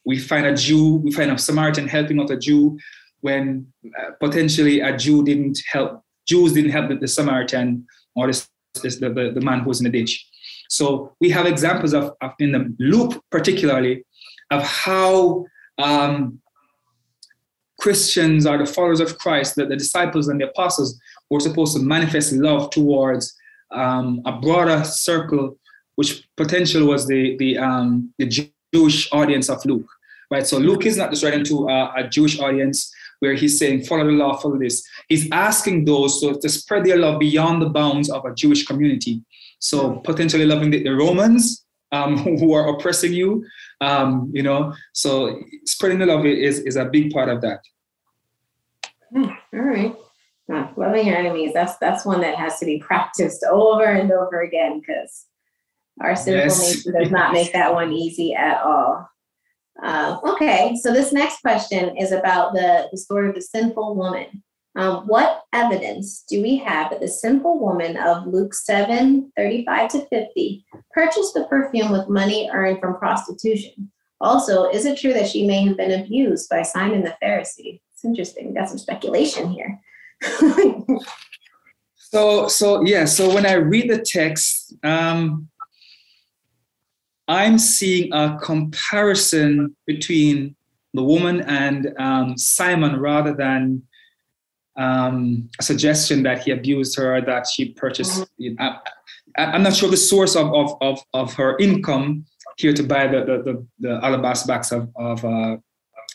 we 0.04 0.18
find 0.18 0.48
a 0.48 0.56
Jew, 0.56 0.96
we 0.96 1.12
find 1.12 1.30
a 1.30 1.38
Samaritan 1.38 1.88
helping 1.88 2.20
out 2.20 2.32
a 2.32 2.38
Jew 2.38 2.80
when 3.20 3.68
uh, 4.00 4.12
potentially 4.20 4.80
a 4.80 4.98
Jew 4.98 5.24
didn't 5.24 5.60
help, 5.72 6.04
Jews 6.26 6.54
didn't 6.54 6.72
help 6.72 6.90
the, 6.90 6.96
the 6.96 7.08
Samaritan 7.08 7.86
or 8.16 8.26
the, 8.32 8.48
the, 8.82 8.90
the, 8.90 9.32
the 9.36 9.42
man 9.42 9.60
who 9.60 9.70
was 9.70 9.80
in 9.80 9.92
the 9.92 10.00
ditch. 10.00 10.28
So 10.68 11.16
we 11.22 11.30
have 11.30 11.46
examples 11.46 11.94
of, 11.94 12.14
of 12.20 12.32
in 12.40 12.52
the 12.52 12.76
Luke 12.80 13.24
particularly 13.30 14.06
of 14.50 14.64
how 14.64 15.46
um, 15.78 16.42
Christians 17.80 18.48
are 18.48 18.58
the 18.58 18.66
followers 18.66 19.02
of 19.02 19.20
Christ, 19.20 19.56
that 19.58 19.70
the 19.70 19.76
disciples 19.76 20.30
and 20.30 20.42
the 20.42 20.50
apostles 20.50 21.00
were 21.32 21.40
supposed 21.40 21.76
to 21.76 21.82
manifest 21.82 22.34
love 22.34 22.70
towards 22.70 23.34
um, 23.72 24.22
a 24.26 24.34
broader 24.34 24.84
circle, 24.84 25.58
which 25.96 26.28
potentially 26.38 26.84
was 26.84 27.08
the 27.08 27.38
the, 27.38 27.58
um, 27.58 28.14
the 28.20 28.52
Jewish 28.74 29.12
audience 29.12 29.50
of 29.50 29.66
Luke, 29.66 29.90
right? 30.30 30.46
So 30.46 30.58
Luke 30.58 30.86
is 30.86 30.98
not 30.98 31.10
just 31.10 31.24
writing 31.24 31.46
to 31.46 31.70
a, 31.70 31.94
a 31.98 32.08
Jewish 32.08 32.40
audience 32.40 32.94
where 33.20 33.34
he's 33.34 33.58
saying 33.58 33.86
follow 33.86 34.06
the 34.06 34.12
law, 34.12 34.36
follow 34.38 34.60
this. 34.60 34.84
He's 35.08 35.32
asking 35.32 35.86
those 35.86 36.20
to, 36.22 36.38
to 36.42 36.50
spread 36.50 36.84
their 36.84 36.98
love 36.98 37.20
beyond 37.20 37.62
the 37.62 37.70
bounds 37.70 38.10
of 38.10 38.26
a 38.26 38.34
Jewish 38.34 38.66
community. 38.66 39.24
So 39.60 39.98
potentially 40.04 40.46
loving 40.46 40.72
the, 40.72 40.84
the 40.84 40.96
Romans 40.96 41.64
um, 41.92 42.18
who 42.40 42.54
are 42.54 42.76
oppressing 42.76 43.14
you, 43.14 43.46
um, 43.80 44.32
you 44.34 44.44
know. 44.44 44.74
So 44.94 45.40
spreading 45.66 46.00
the 46.00 46.08
love 46.08 46.26
is 46.26 46.60
is 46.60 46.76
a 46.76 46.86
big 46.86 47.14
part 47.14 47.30
of 47.30 47.42
that. 47.42 47.62
Hmm, 49.14 49.30
All 49.54 49.62
right. 49.62 49.96
Huh, 50.52 50.68
Loving 50.76 51.08
your 51.08 51.16
enemies, 51.18 51.54
that's 51.54 51.78
that's 51.78 52.06
one 52.06 52.22
that 52.22 52.36
has 52.36 52.60
to 52.60 52.66
be 52.66 52.80
practiced 52.80 53.46
over 53.50 53.84
and 53.86 54.12
over 54.12 54.42
again 54.42 54.80
because 54.80 55.28
our 56.02 56.16
sinful 56.16 56.44
Yes. 56.50 56.86
nature 56.86 57.00
does 57.00 57.12
not 57.12 57.32
make 57.32 57.54
that 57.54 57.74
one 57.74 57.94
easy 57.94 58.34
at 58.34 58.62
all. 58.62 59.08
Uh, 59.82 60.18
okay, 60.24 60.76
so 60.82 60.92
this 60.92 61.14
next 61.14 61.42
question 61.42 61.96
is 61.98 62.12
about 62.12 62.54
the, 62.54 62.88
the 62.92 62.98
story 62.98 63.30
of 63.30 63.36
the 63.36 63.42
sinful 63.42 63.96
woman. 63.96 64.44
Um, 64.76 65.06
what 65.08 65.44
evidence 65.54 66.24
do 66.30 66.42
we 66.42 66.58
have 66.58 66.92
that 66.92 67.02
the 67.02 67.08
sinful 67.08 67.60
woman 67.60 67.98
of 67.98 68.28
Luke 68.28 68.54
7 68.54 69.32
35 69.38 69.90
to 69.92 70.06
50 70.08 70.66
purchased 70.92 71.34
the 71.34 71.46
perfume 71.46 71.92
with 71.92 72.10
money 72.10 72.50
earned 72.52 72.80
from 72.80 72.98
prostitution? 72.98 73.92
Also, 74.20 74.70
is 74.70 74.86
it 74.86 75.00
true 75.00 75.14
that 75.14 75.28
she 75.30 75.48
may 75.48 75.66
have 75.66 75.78
been 75.78 76.00
abused 76.00 76.50
by 76.50 76.62
Simon 76.62 77.04
the 77.04 77.16
Pharisee? 77.24 77.82
It's 77.94 78.06
interesting. 78.06 78.50
We 78.50 78.54
got 78.54 78.70
some 78.70 78.78
speculation 78.78 79.50
here. 79.50 79.80
So 82.12 82.50
so 82.50 82.84
yeah. 82.86 83.06
So 83.06 83.34
when 83.34 83.46
I 83.46 83.54
read 83.54 83.90
the 83.90 84.00
text, 84.00 84.76
um, 84.84 85.48
I'm 87.30 87.58
seeing 87.58 88.12
a 88.12 88.38
comparison 88.42 89.78
between 89.88 90.58
the 90.94 91.04
woman 91.04 91.40
and 91.42 91.94
um, 91.98 92.38
Simon 92.38 93.00
rather 93.00 93.34
than 93.34 93.84
um, 94.76 95.50
a 95.58 95.64
suggestion 95.64 96.24
that 96.24 96.44
he 96.44 96.52
abused 96.52 96.98
her, 96.98 97.22
that 97.22 97.48
she 97.48 97.70
purchased. 97.70 98.26
Mm-hmm. 98.42 98.62
I, 99.38 99.56
am 99.56 99.64
not 99.64 99.74
sure 99.74 99.90
the 99.90 99.96
source 99.96 100.36
of, 100.36 100.54
of, 100.54 100.76
of, 100.82 101.00
of, 101.14 101.34
her 101.36 101.58
income 101.60 102.26
here 102.58 102.74
to 102.74 102.84
buy 102.84 103.08
the, 103.08 103.20
the, 103.24 103.44
the, 103.44 103.68
the 103.80 104.06
alabaster 104.06 104.48
box 104.48 104.74
of, 104.74 104.90
of, 104.98 105.24
uh, 105.24 105.56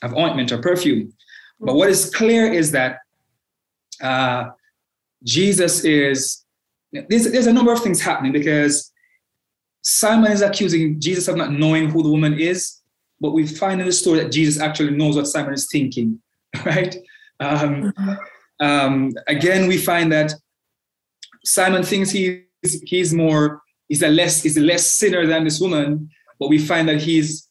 of 0.03 0.15
ointment 0.15 0.53
or 0.53 0.59
perfume. 0.59 1.13
But 1.59 1.77
what 1.77 1.89
is 1.89 2.15
clear 2.15 2.53
is 2.53 2.73
that 2.73 2.99
uh, 4.03 4.51
Jesus 5.25 5.85
is, 5.85 6.45
there's, 6.93 7.31
there's 7.31 7.47
a 7.47 7.53
number 7.53 7.73
of 7.73 7.83
things 7.83 8.01
happening 8.01 8.33
because 8.33 8.93
Simon 9.83 10.33
is 10.33 10.43
accusing 10.43 11.01
Jesus 11.01 11.29
of 11.29 11.37
not 11.37 11.53
knowing 11.53 11.91
who 11.91 12.03
the 12.03 12.09
woman 12.09 12.39
is, 12.39 12.81
but 13.21 13.31
we 13.31 13.47
find 13.47 13.81
in 13.81 13.87
the 13.87 13.93
story 13.93 14.21
that 14.21 14.33
Jesus 14.33 14.61
actually 14.61 14.91
knows 14.91 15.17
what 15.17 15.27
Simon 15.27 15.55
is 15.55 15.69
thinking, 15.71 16.21
right? 16.65 16.97
Um, 17.41 17.93
um, 18.61 19.13
again, 19.29 19.69
we 19.69 19.79
find 19.79 20.11
that 20.13 20.35
Simon 21.45 21.83
thinks 21.83 22.11
he's 22.11 22.43
he's 22.63 23.15
more 23.15 23.63
he's 23.89 24.03
a 24.03 24.09
less 24.09 24.43
he's 24.43 24.57
a 24.57 24.61
less 24.61 24.87
sinner 24.87 25.27
than 25.27 25.45
this 25.45 25.61
woman, 25.61 26.11
but 26.41 26.49
we 26.49 26.59
find 26.59 26.89
that 26.89 27.01
he's 27.01 27.49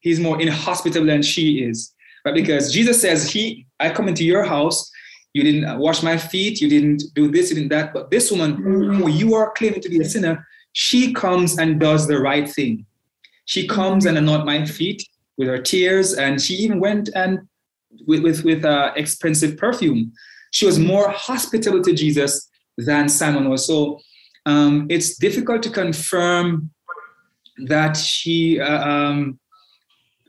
he's 0.00 0.20
more 0.20 0.40
inhospitable 0.40 1.06
than 1.06 1.22
she 1.22 1.64
is, 1.64 1.94
right? 2.24 2.34
Because 2.34 2.72
Jesus 2.72 3.00
says, 3.00 3.30
"He, 3.30 3.66
I 3.80 3.90
come 3.90 4.08
into 4.08 4.24
your 4.24 4.44
house, 4.44 4.90
you 5.34 5.42
didn't 5.42 5.78
wash 5.78 6.02
my 6.02 6.16
feet, 6.16 6.60
you 6.60 6.68
didn't 6.68 7.02
do 7.14 7.30
this, 7.30 7.50
you 7.50 7.56
didn't 7.56 7.70
that, 7.70 7.92
but 7.92 8.10
this 8.10 8.30
woman 8.30 8.54
who 8.54 9.08
you 9.08 9.34
are 9.34 9.52
claiming 9.52 9.80
to 9.80 9.88
be 9.88 10.00
a 10.00 10.04
sinner, 10.04 10.46
she 10.72 11.12
comes 11.12 11.58
and 11.58 11.80
does 11.80 12.06
the 12.06 12.18
right 12.18 12.48
thing. 12.48 12.86
She 13.44 13.66
comes 13.66 14.06
and 14.06 14.16
anoint 14.16 14.46
my 14.46 14.64
feet 14.64 15.06
with 15.36 15.48
her 15.48 15.58
tears, 15.58 16.14
and 16.14 16.40
she 16.40 16.54
even 16.54 16.80
went 16.80 17.10
and 17.14 17.40
with 18.06 18.22
with, 18.22 18.44
with 18.44 18.64
uh, 18.64 18.92
expensive 18.96 19.58
perfume. 19.58 20.12
She 20.52 20.66
was 20.66 20.78
more 20.78 21.10
hospitable 21.10 21.82
to 21.82 21.92
Jesus 21.92 22.48
than 22.78 23.08
Simon 23.08 23.50
was. 23.50 23.66
So 23.66 24.00
um, 24.46 24.86
it's 24.88 25.16
difficult 25.16 25.62
to 25.64 25.70
confirm 25.70 26.70
that 27.66 27.96
she. 27.96 28.60
Uh, 28.60 28.88
um, 28.88 29.38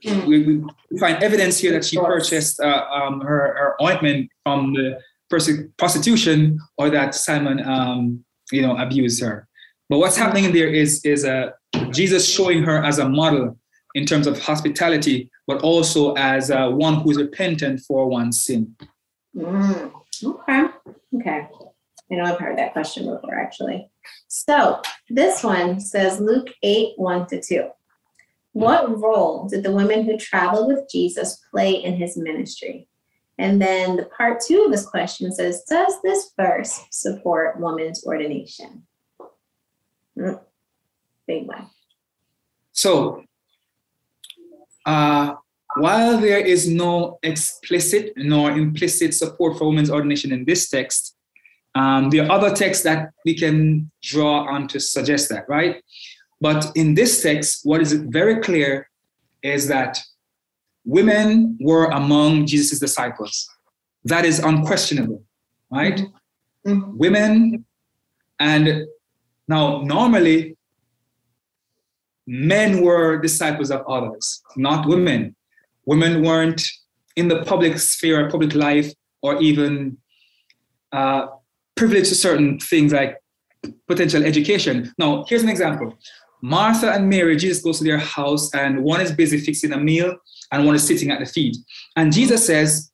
we, 0.06 0.60
we, 0.90 0.98
find 0.98 1.22
evidence 1.22 1.58
here 1.58 1.72
that 1.72 1.84
she 1.84 1.96
purchased 1.98 2.60
uh, 2.60 2.86
um, 2.90 3.20
her, 3.20 3.54
her, 3.58 3.82
ointment 3.82 4.30
from 4.44 4.72
the 4.72 4.98
prostitution, 5.78 6.58
or 6.78 6.88
that 6.90 7.14
Simon, 7.14 7.64
um, 7.66 8.24
you 8.52 8.62
know, 8.62 8.76
abused 8.76 9.20
her. 9.20 9.48
But 9.88 9.98
what's 9.98 10.16
happening 10.16 10.52
there 10.52 10.68
is 10.68 11.04
is 11.04 11.24
a 11.24 11.54
uh, 11.74 11.84
Jesus 11.90 12.28
showing 12.28 12.62
her 12.62 12.82
as 12.82 12.98
a 12.98 13.08
model 13.08 13.58
in 13.94 14.06
terms 14.06 14.26
of 14.26 14.38
hospitality, 14.38 15.30
but 15.46 15.62
also 15.62 16.14
as 16.14 16.50
uh, 16.50 16.68
one 16.68 17.00
who's 17.00 17.16
repentant 17.16 17.80
for 17.80 18.08
one's 18.08 18.42
sin. 18.42 18.74
Mm, 19.34 19.92
okay. 20.24 20.64
Okay. 21.14 21.48
I 22.10 22.14
know 22.14 22.24
I've 22.24 22.38
heard 22.38 22.58
that 22.58 22.72
question 22.72 23.06
before, 23.06 23.34
actually. 23.34 23.90
So 24.28 24.80
this 25.08 25.42
one 25.42 25.80
says 25.80 26.20
Luke 26.20 26.48
8 26.62 26.92
1 26.96 27.26
to 27.28 27.42
2. 27.42 27.68
What 28.56 29.02
role 29.02 29.46
did 29.50 29.64
the 29.64 29.70
women 29.70 30.06
who 30.06 30.16
traveled 30.16 30.68
with 30.68 30.88
Jesus 30.90 31.44
play 31.50 31.72
in 31.72 31.96
his 31.96 32.16
ministry? 32.16 32.88
And 33.36 33.60
then 33.60 33.96
the 33.96 34.06
part 34.06 34.40
two 34.40 34.62
of 34.64 34.70
this 34.70 34.86
question 34.86 35.30
says 35.30 35.62
Does 35.68 36.00
this 36.02 36.30
verse 36.40 36.80
support 36.90 37.60
woman's 37.60 38.02
ordination? 38.06 38.86
Mm, 40.18 40.40
big 41.26 41.46
one. 41.46 41.66
So, 42.72 43.24
uh, 44.86 45.34
while 45.76 46.16
there 46.16 46.40
is 46.40 46.66
no 46.66 47.18
explicit 47.22 48.14
nor 48.16 48.52
implicit 48.52 49.12
support 49.12 49.58
for 49.58 49.68
women's 49.68 49.90
ordination 49.90 50.32
in 50.32 50.46
this 50.46 50.70
text, 50.70 51.14
um, 51.74 52.08
there 52.08 52.24
are 52.24 52.32
other 52.32 52.56
texts 52.56 52.84
that 52.84 53.10
we 53.26 53.34
can 53.34 53.90
draw 54.02 54.46
on 54.48 54.66
to 54.68 54.80
suggest 54.80 55.28
that, 55.28 55.46
right? 55.46 55.82
But 56.40 56.70
in 56.74 56.94
this 56.94 57.22
text, 57.22 57.60
what 57.64 57.80
is 57.80 57.92
very 57.92 58.40
clear 58.40 58.88
is 59.42 59.68
that 59.68 59.98
women 60.84 61.56
were 61.60 61.86
among 61.86 62.46
Jesus' 62.46 62.78
disciples. 62.78 63.48
That 64.04 64.24
is 64.24 64.38
unquestionable, 64.38 65.22
right? 65.70 66.00
Mm-hmm. 66.66 66.96
Women, 66.96 67.64
and 68.38 68.86
now 69.48 69.82
normally 69.82 70.56
men 72.26 72.82
were 72.82 73.18
disciples 73.18 73.70
of 73.70 73.84
others, 73.88 74.42
not 74.56 74.86
women. 74.86 75.34
Women 75.86 76.22
weren't 76.22 76.62
in 77.16 77.28
the 77.28 77.44
public 77.44 77.78
sphere, 77.78 78.28
public 78.30 78.54
life, 78.54 78.92
or 79.22 79.40
even 79.40 79.96
uh, 80.92 81.26
privileged 81.76 82.08
to 82.08 82.14
certain 82.14 82.58
things 82.58 82.92
like 82.92 83.16
potential 83.88 84.24
education. 84.24 84.92
Now, 84.98 85.24
here's 85.28 85.42
an 85.42 85.48
example. 85.48 85.96
Martha 86.46 86.92
and 86.92 87.08
Mary, 87.08 87.34
Jesus 87.36 87.60
goes 87.60 87.78
to 87.78 87.84
their 87.84 87.98
house, 87.98 88.54
and 88.54 88.84
one 88.84 89.00
is 89.00 89.10
busy 89.10 89.38
fixing 89.40 89.72
a 89.72 89.76
meal, 89.76 90.16
and 90.52 90.64
one 90.64 90.76
is 90.76 90.86
sitting 90.86 91.10
at 91.10 91.18
the 91.18 91.26
feet. 91.26 91.56
And 91.96 92.12
Jesus 92.12 92.46
says, 92.46 92.92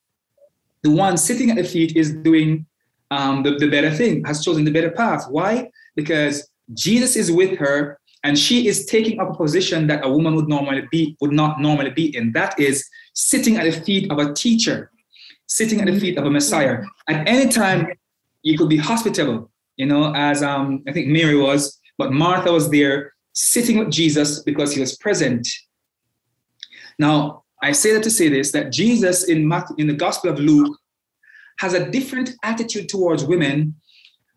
the 0.83 0.91
one 0.91 1.19
sitting 1.19 1.51
at 1.51 1.57
the 1.57 1.65
feet 1.65 1.95
is 1.95 2.15
doing 2.15 2.65
um, 3.11 3.43
the, 3.43 3.51
the 3.57 3.69
better 3.69 3.91
thing, 3.91 4.25
has 4.25 4.43
chosen 4.43 4.65
the 4.65 4.71
better 4.71 4.91
path. 4.91 5.27
Why? 5.29 5.71
Because 5.97 6.49
Jesus 6.73 7.15
is 7.15 7.31
with 7.31 7.59
her, 7.59 8.01
and 8.25 8.39
she 8.39 8.69
is 8.69 8.87
taking 8.87 9.21
up 9.21 9.29
a 9.35 9.35
position 9.35 9.87
that 9.89 10.03
a 10.03 10.09
woman 10.09 10.35
would 10.35 10.49
normally 10.49 10.89
be 10.91 11.15
would 11.21 11.33
not 11.33 11.61
normally 11.61 11.91
be 11.91 12.17
in. 12.17 12.33
That 12.33 12.59
is 12.59 12.89
sitting 13.13 13.59
at 13.59 13.65
the 13.65 13.73
feet 13.73 14.11
of 14.11 14.17
a 14.19 14.33
teacher, 14.33 14.91
sitting 15.47 15.79
at 15.83 15.89
the 15.89 16.01
feet 16.01 16.17
of 16.17 16.25
a 16.25 16.31
Messiah. 16.31 16.79
At 17.07 17.29
any 17.29 17.53
time, 17.53 17.89
you 18.43 18.57
could 18.57 18.71
be 18.71 18.79
hospitable, 18.79 19.51
you 19.77 19.85
know, 19.85 20.15
as 20.15 20.43
um, 20.43 20.83
I 20.89 20.93
think 20.93 21.09
Mary 21.09 21.37
was, 21.37 21.79
but 21.99 22.13
Martha 22.13 22.51
was 22.51 22.71
there 22.71 23.12
sitting 23.33 23.79
with 23.79 23.91
Jesus 23.91 24.43
because 24.43 24.75
he 24.75 24.81
was 24.81 24.97
present. 24.97 25.47
Now, 26.99 27.45
I 27.63 27.73
say 27.73 27.93
that 27.93 28.03
to 28.03 28.11
say 28.11 28.29
this 28.29 28.53
that 28.53 28.73
Jesus 28.73 29.29
in, 29.29 29.47
Matthew, 29.47 29.77
in 29.79 29.87
the 29.87 29.95
Gospel 29.95 30.31
of 30.31 30.39
Luke 30.39 30.77
has 31.59 31.75
a 31.75 31.91
different 31.91 32.31
attitude 32.43 32.89
towards 32.89 33.25
women 33.25 33.75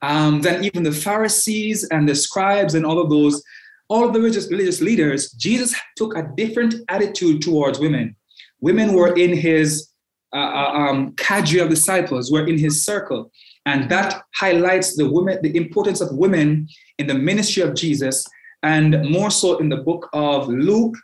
um, 0.02 0.42
than 0.42 0.64
even 0.64 0.84
the 0.84 0.92
Pharisees 0.92 1.88
and 1.90 2.08
the 2.08 2.16
scribes 2.16 2.76
and 2.76 2.86
all 2.86 3.00
of 3.00 3.10
those, 3.10 3.42
all 3.88 4.06
of 4.06 4.14
the 4.14 4.20
religious, 4.20 4.50
religious 4.52 4.82
leaders. 4.82 5.32
Jesus 5.32 5.76
took 5.96 6.16
a 6.16 6.30
different 6.36 6.76
attitude 6.90 7.42
towards 7.42 7.80
women. 7.80 8.16
Women 8.62 8.94
were 8.94 9.14
in 9.16 9.36
his 9.36 9.90
uh, 10.34 10.38
uh 10.38 10.72
um, 10.74 11.14
cadre 11.16 11.60
of 11.60 11.70
disciples, 11.70 12.32
were 12.32 12.46
in 12.48 12.58
his 12.58 12.84
circle. 12.84 13.32
And 13.66 13.90
that 13.90 14.22
highlights 14.36 14.96
the 14.96 15.10
women, 15.10 15.40
the 15.42 15.56
importance 15.58 16.02
of 16.02 16.16
women 16.16 16.68
in 17.00 17.08
the 17.08 17.16
ministry 17.16 17.64
of 17.64 17.74
Jesus, 17.74 18.26
and 18.66 19.08
more 19.08 19.30
so 19.30 19.60
in 19.60 19.70
the 19.70 19.78
book 19.78 20.10
of 20.12 20.48
Luke, 20.50 20.96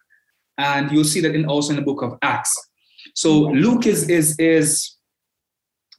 and 0.58 0.92
you'll 0.92 1.12
see 1.14 1.22
that 1.22 1.36
in 1.36 1.46
also 1.46 1.70
in 1.70 1.76
the 1.76 1.86
book 1.86 2.02
of 2.02 2.18
Acts. 2.24 2.54
So 3.14 3.32
Luke 3.64 3.86
is 3.86 4.10
is 4.10 4.36
is 4.40 4.98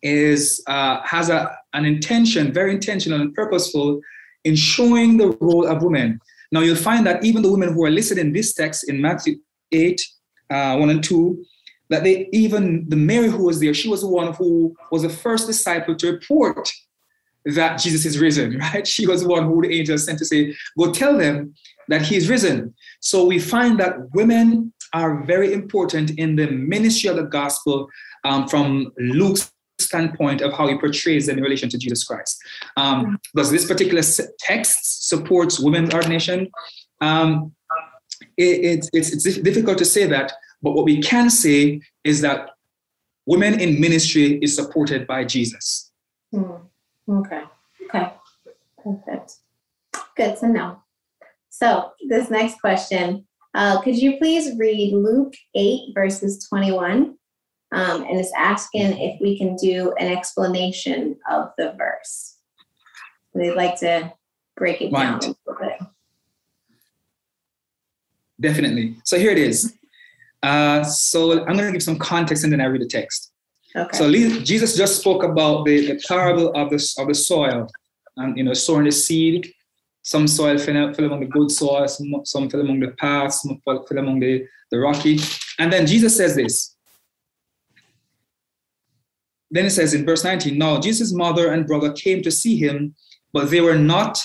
is 0.02 0.62
uh, 0.66 1.00
has 1.04 1.30
a 1.30 1.56
an 1.72 1.84
intention, 1.84 2.52
very 2.52 2.72
intentional 2.72 3.20
and 3.20 3.32
purposeful, 3.32 4.00
in 4.44 4.56
showing 4.56 5.18
the 5.18 5.28
role 5.40 5.66
of 5.66 5.82
women. 5.82 6.20
Now 6.50 6.60
you'll 6.60 6.84
find 6.90 7.06
that 7.06 7.24
even 7.24 7.42
the 7.42 7.50
women 7.50 7.72
who 7.72 7.84
are 7.84 7.90
listed 7.90 8.18
in 8.18 8.32
this 8.32 8.54
text 8.54 8.88
in 8.90 9.00
Matthew 9.00 9.36
8, 9.70 10.00
uh, 10.50 10.76
1 10.76 10.90
and 10.90 11.02
2, 11.02 11.44
that 11.88 12.02
they 12.02 12.28
even 12.32 12.88
the 12.88 12.96
Mary 12.96 13.28
who 13.28 13.44
was 13.44 13.60
there, 13.60 13.72
she 13.72 13.88
was 13.88 14.00
the 14.00 14.08
one 14.08 14.32
who 14.34 14.74
was 14.90 15.02
the 15.02 15.08
first 15.08 15.46
disciple 15.46 15.94
to 15.94 16.12
report 16.12 16.68
that 17.44 17.76
Jesus 17.76 18.04
is 18.04 18.18
risen, 18.18 18.58
right? 18.74 18.86
She 18.86 19.06
was 19.06 19.22
the 19.22 19.28
one 19.28 19.44
who 19.44 19.62
the 19.62 19.72
angel 19.72 19.98
sent 19.98 20.18
to 20.18 20.24
say, 20.24 20.54
Go 20.78 20.92
tell 20.92 21.16
them 21.16 21.54
that 21.88 22.02
he 22.02 22.16
is 22.16 22.28
risen. 22.28 22.74
So 23.00 23.24
we 23.24 23.38
find 23.38 23.78
that 23.80 24.10
women 24.14 24.72
are 24.94 25.24
very 25.24 25.52
important 25.52 26.10
in 26.12 26.36
the 26.36 26.48
ministry 26.48 27.08
of 27.08 27.16
the 27.16 27.24
gospel 27.24 27.88
um, 28.24 28.46
from 28.46 28.92
Luke's 28.98 29.50
standpoint 29.80 30.42
of 30.42 30.52
how 30.52 30.68
he 30.68 30.78
portrays 30.78 31.26
them 31.26 31.38
in 31.38 31.42
relation 31.42 31.68
to 31.70 31.78
Jesus 31.78 32.04
Christ. 32.04 32.38
Um, 32.76 33.18
does 33.34 33.50
this 33.50 33.66
particular 33.66 34.02
text 34.38 35.08
supports 35.08 35.58
women's 35.58 35.92
ordination? 35.92 36.48
Um, 37.00 37.52
it, 38.36 38.84
it, 38.84 38.90
it's, 38.92 39.26
it's 39.26 39.38
difficult 39.38 39.78
to 39.78 39.84
say 39.84 40.06
that 40.06 40.32
but 40.62 40.72
what 40.72 40.84
we 40.84 41.02
can 41.02 41.28
say 41.28 41.80
is 42.04 42.20
that 42.20 42.50
women 43.26 43.60
in 43.60 43.80
ministry 43.80 44.38
is 44.38 44.54
supported 44.54 45.06
by 45.06 45.24
Jesus. 45.24 45.90
Mm. 46.32 46.62
Okay. 47.08 47.42
Okay. 47.86 48.12
Perfect. 48.82 49.36
Good 50.16 50.36
to 50.38 50.48
know. 50.48 50.82
So, 51.50 51.92
this 52.08 52.30
next 52.30 52.60
question 52.60 53.26
uh, 53.54 53.80
could 53.82 53.96
you 53.96 54.16
please 54.16 54.56
read 54.58 54.94
Luke 54.94 55.34
8, 55.54 55.92
verses 55.94 56.46
21? 56.48 57.16
Um, 57.72 58.02
and 58.02 58.18
it's 58.18 58.32
asking 58.36 58.98
if 58.98 59.20
we 59.20 59.36
can 59.38 59.56
do 59.56 59.94
an 59.98 60.10
explanation 60.10 61.16
of 61.30 61.50
the 61.58 61.74
verse. 61.76 62.38
They'd 63.34 63.54
like 63.54 63.78
to 63.80 64.12
break 64.56 64.80
it 64.80 64.92
right. 64.92 65.04
down 65.04 65.14
a 65.14 65.34
little 65.46 65.60
bit. 65.60 65.88
Definitely. 68.40 68.96
So 69.04 69.18
here 69.18 69.30
it 69.30 69.38
is. 69.38 69.74
Uh, 70.42 70.82
so 70.82 71.32
I'm 71.46 71.56
going 71.56 71.66
to 71.66 71.72
give 71.72 71.82
some 71.82 71.98
context 71.98 72.44
and 72.44 72.52
then 72.52 72.60
I 72.60 72.64
read 72.66 72.82
the 72.82 72.86
text. 72.86 73.31
Okay. 73.74 73.96
So 73.96 74.10
Jesus 74.42 74.76
just 74.76 75.00
spoke 75.00 75.22
about 75.22 75.64
the, 75.64 75.86
the 75.86 76.02
parable 76.06 76.50
of 76.50 76.70
the, 76.70 76.94
of 76.98 77.08
the 77.08 77.14
soil 77.14 77.68
and, 78.16 78.36
you 78.36 78.44
know, 78.44 78.52
sowing 78.52 78.84
the 78.84 78.92
seed. 78.92 79.52
Some 80.02 80.26
soil 80.26 80.58
fell, 80.58 80.92
fell 80.92 81.04
among 81.06 81.20
the 81.20 81.26
good 81.26 81.50
soil, 81.50 81.86
some, 81.88 82.12
some 82.24 82.50
fell 82.50 82.60
among 82.60 82.80
the 82.80 82.90
paths, 82.98 83.42
some 83.42 83.60
fell, 83.64 83.84
fell 83.86 83.98
among 83.98 84.20
the, 84.20 84.46
the 84.70 84.78
rocky. 84.78 85.18
And 85.58 85.72
then 85.72 85.86
Jesus 85.86 86.16
says 86.16 86.34
this. 86.34 86.76
Then 89.50 89.66
it 89.66 89.70
says 89.70 89.94
in 89.94 90.04
verse 90.04 90.24
19, 90.24 90.58
now 90.58 90.80
Jesus' 90.80 91.12
mother 91.12 91.52
and 91.52 91.66
brother 91.66 91.92
came 91.92 92.22
to 92.22 92.30
see 92.30 92.56
him, 92.56 92.94
but 93.32 93.50
they 93.50 93.60
were 93.60 93.78
not 93.78 94.18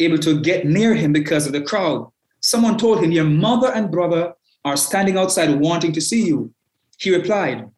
able 0.00 0.18
to 0.18 0.40
get 0.40 0.66
near 0.66 0.94
him 0.94 1.12
because 1.12 1.46
of 1.46 1.52
the 1.52 1.62
crowd. 1.62 2.10
Someone 2.40 2.76
told 2.76 3.02
him, 3.02 3.12
Your 3.12 3.24
mother 3.24 3.72
and 3.72 3.90
brother 3.90 4.34
are 4.64 4.76
standing 4.76 5.16
outside 5.16 5.54
wanting 5.60 5.92
to 5.92 6.00
see 6.00 6.26
you. 6.26 6.52
He 6.98 7.14
replied, 7.14 7.68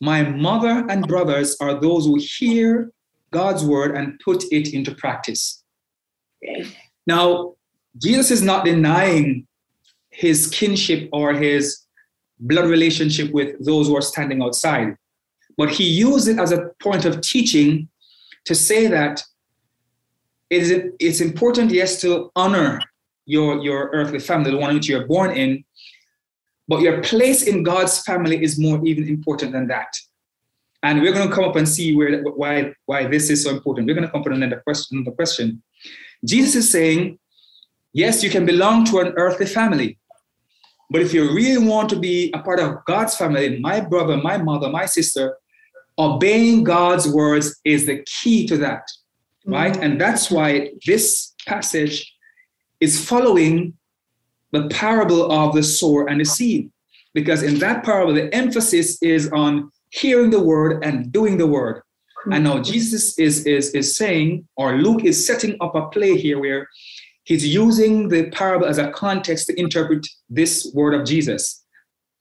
My 0.00 0.22
mother 0.22 0.84
and 0.88 1.06
brothers 1.06 1.56
are 1.60 1.80
those 1.80 2.06
who 2.06 2.18
hear 2.20 2.92
God's 3.32 3.64
word 3.64 3.96
and 3.96 4.18
put 4.24 4.44
it 4.52 4.72
into 4.72 4.94
practice. 4.94 5.62
Now, 7.06 7.54
Jesus 7.98 8.30
is 8.30 8.42
not 8.42 8.64
denying 8.64 9.46
his 10.10 10.48
kinship 10.48 11.08
or 11.12 11.32
his 11.32 11.86
blood 12.38 12.66
relationship 12.66 13.32
with 13.32 13.64
those 13.64 13.88
who 13.88 13.96
are 13.96 14.02
standing 14.02 14.42
outside, 14.42 14.96
but 15.56 15.70
he 15.70 15.84
used 15.84 16.28
it 16.28 16.38
as 16.38 16.52
a 16.52 16.70
point 16.80 17.04
of 17.04 17.20
teaching 17.20 17.88
to 18.44 18.54
say 18.54 18.86
that 18.86 19.22
it's 20.50 21.20
important, 21.20 21.70
yes, 21.70 22.00
to 22.00 22.30
honor 22.34 22.80
your, 23.26 23.60
your 23.60 23.90
earthly 23.92 24.18
family, 24.18 24.50
the 24.50 24.56
one 24.56 24.74
which 24.74 24.88
you're 24.88 25.06
born 25.06 25.30
in, 25.36 25.64
but 26.70 26.82
your 26.86 27.02
place 27.02 27.42
in 27.50 27.64
God's 27.64 28.00
family 28.08 28.40
is 28.46 28.56
more 28.66 28.78
even 28.90 29.08
important 29.08 29.50
than 29.52 29.66
that. 29.74 29.92
And 30.84 31.02
we're 31.02 31.12
going 31.12 31.28
to 31.28 31.34
come 31.34 31.48
up 31.50 31.56
and 31.56 31.68
see 31.68 31.88
where 31.96 32.22
why 32.42 32.52
why 32.90 33.00
this 33.14 33.28
is 33.28 33.42
so 33.44 33.50
important. 33.56 33.86
We're 33.86 33.98
going 33.98 34.06
to 34.06 34.12
come 34.12 34.20
up 34.20 34.28
with 34.28 34.38
another 34.40 34.60
question. 34.66 34.98
Another 34.98 35.16
question. 35.20 35.46
Jesus 36.32 36.54
is 36.62 36.70
saying, 36.70 37.18
yes, 38.02 38.22
you 38.24 38.30
can 38.30 38.46
belong 38.46 38.84
to 38.90 39.00
an 39.00 39.08
earthly 39.24 39.46
family, 39.46 39.98
but 40.90 41.02
if 41.02 41.12
you 41.14 41.22
really 41.40 41.66
want 41.72 41.88
to 41.90 41.98
be 42.08 42.30
a 42.38 42.40
part 42.48 42.60
of 42.60 42.84
God's 42.92 43.16
family, 43.16 43.58
my 43.58 43.80
brother, 43.80 44.16
my 44.30 44.36
mother, 44.38 44.68
my 44.80 44.86
sister, 44.86 45.36
obeying 45.98 46.62
God's 46.62 47.06
words 47.08 47.46
is 47.64 47.86
the 47.86 47.98
key 48.06 48.46
to 48.46 48.56
that, 48.58 48.84
right? 49.44 49.74
Mhm. 49.74 49.82
And 49.84 50.00
that's 50.00 50.30
why 50.30 50.50
this 50.86 51.34
passage 51.52 51.96
is 52.86 53.04
following 53.10 53.74
the 54.52 54.68
parable 54.68 55.30
of 55.30 55.54
the 55.54 55.62
sower 55.62 56.08
and 56.08 56.20
the 56.20 56.24
seed. 56.24 56.70
Because 57.14 57.42
in 57.42 57.58
that 57.58 57.84
parable, 57.84 58.14
the 58.14 58.32
emphasis 58.34 58.98
is 59.02 59.30
on 59.32 59.70
hearing 59.90 60.30
the 60.30 60.42
word 60.42 60.84
and 60.84 61.12
doing 61.12 61.38
the 61.38 61.46
word. 61.46 61.82
And 62.30 62.44
now 62.44 62.60
Jesus 62.62 63.18
is, 63.18 63.46
is, 63.46 63.70
is 63.70 63.96
saying, 63.96 64.46
or 64.56 64.76
Luke 64.76 65.04
is 65.04 65.26
setting 65.26 65.56
up 65.60 65.74
a 65.74 65.88
play 65.88 66.16
here 66.16 66.38
where 66.38 66.68
he's 67.24 67.46
using 67.46 68.08
the 68.08 68.30
parable 68.30 68.66
as 68.66 68.78
a 68.78 68.90
context 68.90 69.46
to 69.46 69.58
interpret 69.58 70.06
this 70.28 70.70
word 70.74 70.94
of 70.94 71.06
Jesus. 71.06 71.64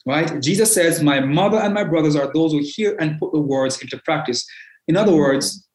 Right? 0.06 0.42
Jesus 0.42 0.74
says, 0.74 1.04
My 1.04 1.20
mother 1.20 1.58
and 1.58 1.74
my 1.74 1.84
brothers 1.84 2.16
are 2.16 2.32
those 2.34 2.54
who 2.54 2.62
hear 2.64 2.96
and 3.00 3.20
put 3.20 3.34
the 3.34 3.40
words 3.40 3.82
into 3.82 4.00
practice. 4.06 4.48
In 4.88 4.96
other 4.96 5.14
words, 5.14 5.68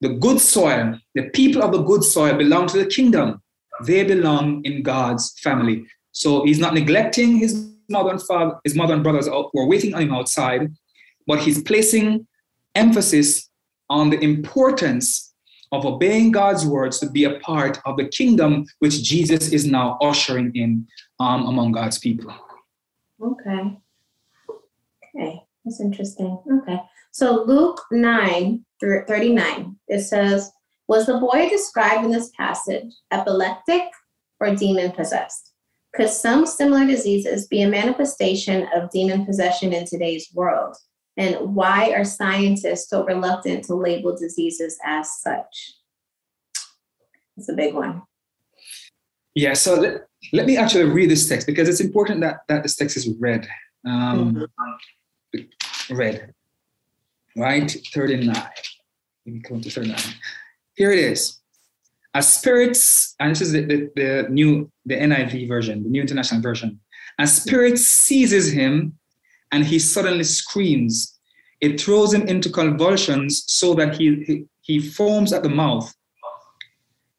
the 0.00 0.10
good 0.10 0.40
soil, 0.40 0.98
the 1.14 1.30
people 1.30 1.62
of 1.62 1.72
the 1.72 1.82
good 1.82 2.02
soil 2.02 2.34
belong 2.36 2.66
to 2.68 2.78
the 2.78 2.86
kingdom. 2.86 3.40
They 3.84 4.04
belong 4.04 4.64
in 4.64 4.82
God's 4.82 5.38
family. 5.40 5.86
So 6.12 6.44
he's 6.44 6.58
not 6.58 6.74
neglecting 6.74 7.36
his 7.36 7.70
mother 7.88 8.10
and 8.10 8.22
father, 8.22 8.58
his 8.64 8.74
mother 8.74 8.94
and 8.94 9.02
brothers 9.02 9.26
who 9.26 9.60
are 9.60 9.66
waiting 9.66 9.94
on 9.94 10.02
him 10.02 10.12
outside, 10.12 10.72
but 11.26 11.40
he's 11.40 11.62
placing 11.62 12.26
emphasis 12.74 13.48
on 13.90 14.10
the 14.10 14.20
importance 14.20 15.34
of 15.72 15.86
obeying 15.86 16.30
God's 16.30 16.66
words 16.66 16.98
to 17.00 17.08
be 17.08 17.24
a 17.24 17.38
part 17.40 17.78
of 17.86 17.96
the 17.96 18.08
kingdom 18.08 18.66
which 18.80 19.02
Jesus 19.02 19.52
is 19.52 19.66
now 19.66 19.98
ushering 20.02 20.52
in 20.54 20.86
um, 21.18 21.46
among 21.46 21.72
God's 21.72 21.98
people. 21.98 22.32
Okay. 23.22 23.78
Okay, 25.14 25.42
that's 25.64 25.80
interesting. 25.80 26.38
Okay. 26.60 26.80
So 27.10 27.44
Luke 27.44 27.80
9 27.90 28.64
through 28.80 29.04
39, 29.06 29.76
it 29.88 30.00
says, 30.00 30.50
Was 30.92 31.06
the 31.06 31.16
boy 31.16 31.48
described 31.48 32.04
in 32.04 32.10
this 32.10 32.28
passage 32.36 32.92
epileptic 33.12 33.84
or 34.40 34.54
demon 34.54 34.92
possessed? 34.92 35.54
Could 35.94 36.10
some 36.10 36.44
similar 36.44 36.84
diseases 36.84 37.46
be 37.46 37.62
a 37.62 37.66
manifestation 37.66 38.68
of 38.74 38.90
demon 38.90 39.24
possession 39.24 39.72
in 39.72 39.86
today's 39.86 40.28
world? 40.34 40.76
And 41.16 41.54
why 41.56 41.92
are 41.92 42.04
scientists 42.04 42.90
so 42.90 43.06
reluctant 43.06 43.64
to 43.64 43.74
label 43.74 44.14
diseases 44.14 44.78
as 44.84 45.18
such? 45.18 45.72
It's 47.38 47.48
a 47.48 47.54
big 47.54 47.72
one. 47.72 48.02
Yeah, 49.34 49.54
so 49.54 49.76
let, 49.76 50.08
let 50.34 50.44
me 50.44 50.58
actually 50.58 50.90
read 50.90 51.08
this 51.08 51.26
text 51.26 51.46
because 51.46 51.70
it's 51.70 51.80
important 51.80 52.20
that, 52.20 52.40
that 52.48 52.64
this 52.64 52.76
text 52.76 52.98
is 52.98 53.08
read. 53.18 53.48
Um, 53.86 54.46
Read. 55.88 56.34
Right? 57.34 57.70
39. 57.94 58.34
Let 58.34 58.52
me 59.24 59.40
come 59.40 59.62
to 59.62 59.70
39. 59.70 59.96
Here 60.74 60.92
it 60.92 60.98
is. 60.98 61.38
A 62.14 62.22
spirit's, 62.22 63.14
and 63.20 63.30
this 63.30 63.40
is 63.40 63.52
the, 63.52 63.64
the, 63.64 63.90
the 63.96 64.26
new, 64.28 64.70
the 64.84 64.96
NIV 64.96 65.48
version, 65.48 65.82
the 65.82 65.88
New 65.88 66.00
International 66.00 66.42
Version. 66.42 66.78
A 67.18 67.26
spirit 67.26 67.78
seizes 67.78 68.52
him 68.52 68.98
and 69.50 69.64
he 69.64 69.78
suddenly 69.78 70.24
screams. 70.24 71.18
It 71.60 71.80
throws 71.80 72.12
him 72.12 72.22
into 72.22 72.50
convulsions 72.50 73.44
so 73.46 73.74
that 73.74 73.96
he, 73.96 74.24
he, 74.26 74.44
he 74.60 74.80
foams 74.80 75.32
at 75.32 75.42
the 75.42 75.48
mouth. 75.48 75.92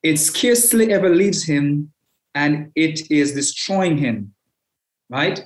It 0.04 0.18
scarcely 0.18 0.92
ever 0.92 1.10
leaves 1.10 1.44
him 1.44 1.92
and 2.36 2.72
it 2.76 3.10
is 3.10 3.34
destroying 3.34 3.98
him. 3.98 4.34
Right? 5.10 5.44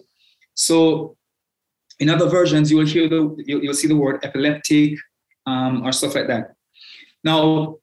So 0.55 1.17
in 1.99 2.09
other 2.09 2.27
versions, 2.29 2.69
you 2.71 2.77
will 2.77 2.85
hear 2.85 3.07
the 3.07 3.35
you'll, 3.45 3.63
you'll 3.63 3.73
see 3.73 3.87
the 3.87 3.95
word 3.95 4.23
epileptic 4.23 4.97
um, 5.45 5.85
or 5.85 5.91
stuff 5.91 6.15
like 6.15 6.27
that. 6.27 6.55
Now, 7.23 7.77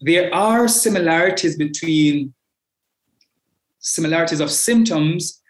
there 0.00 0.32
are 0.34 0.68
similarities 0.68 1.56
between 1.56 2.34
similarities 3.80 4.40
of 4.40 4.50
symptoms 4.50 5.42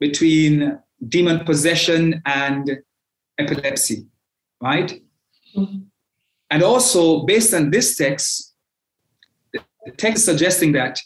between 0.00 0.78
demon 1.08 1.44
possession 1.44 2.20
and 2.26 2.70
epilepsy, 3.38 4.06
right? 4.60 5.00
Mhm. 5.56 5.86
And 6.50 6.62
also, 6.62 7.24
based 7.24 7.52
on 7.54 7.70
this 7.70 7.96
text, 7.96 8.54
the 9.52 9.60
text 9.96 10.18
is 10.18 10.24
suggesting 10.24 10.72
that 10.72 10.98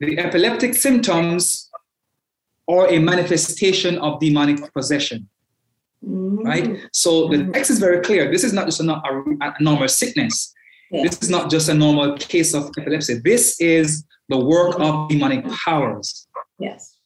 the 0.00 0.18
epileptic 0.18 0.74
symptoms 0.74 1.68
are 2.68 2.88
a 2.88 2.98
manifestation 2.98 3.98
of 3.98 4.20
demonic 4.20 4.72
possession, 4.72 5.28
right? 6.02 6.64
Mm, 6.64 6.88
So 6.92 7.28
the 7.28 7.36
Mhm. 7.38 7.52
text 7.52 7.70
is 7.70 7.78
very 7.78 8.00
clear. 8.00 8.30
This 8.30 8.44
is 8.44 8.52
not 8.52 8.66
just 8.66 8.80
a, 8.80 8.84
a 8.84 9.54
normal 9.60 9.88
sickness. 9.88 10.54
Yeah. 10.90 11.02
This 11.04 11.18
is 11.22 11.30
not 11.30 11.50
just 11.50 11.68
a 11.68 11.74
normal 11.74 12.16
case 12.16 12.54
of 12.54 12.70
epilepsy. 12.78 13.20
This 13.24 13.60
is 13.60 14.04
the 14.28 14.38
work 14.38 14.78
of 14.80 15.08
demonic 15.08 15.46
powers. 15.48 16.26
Yes. 16.58 16.96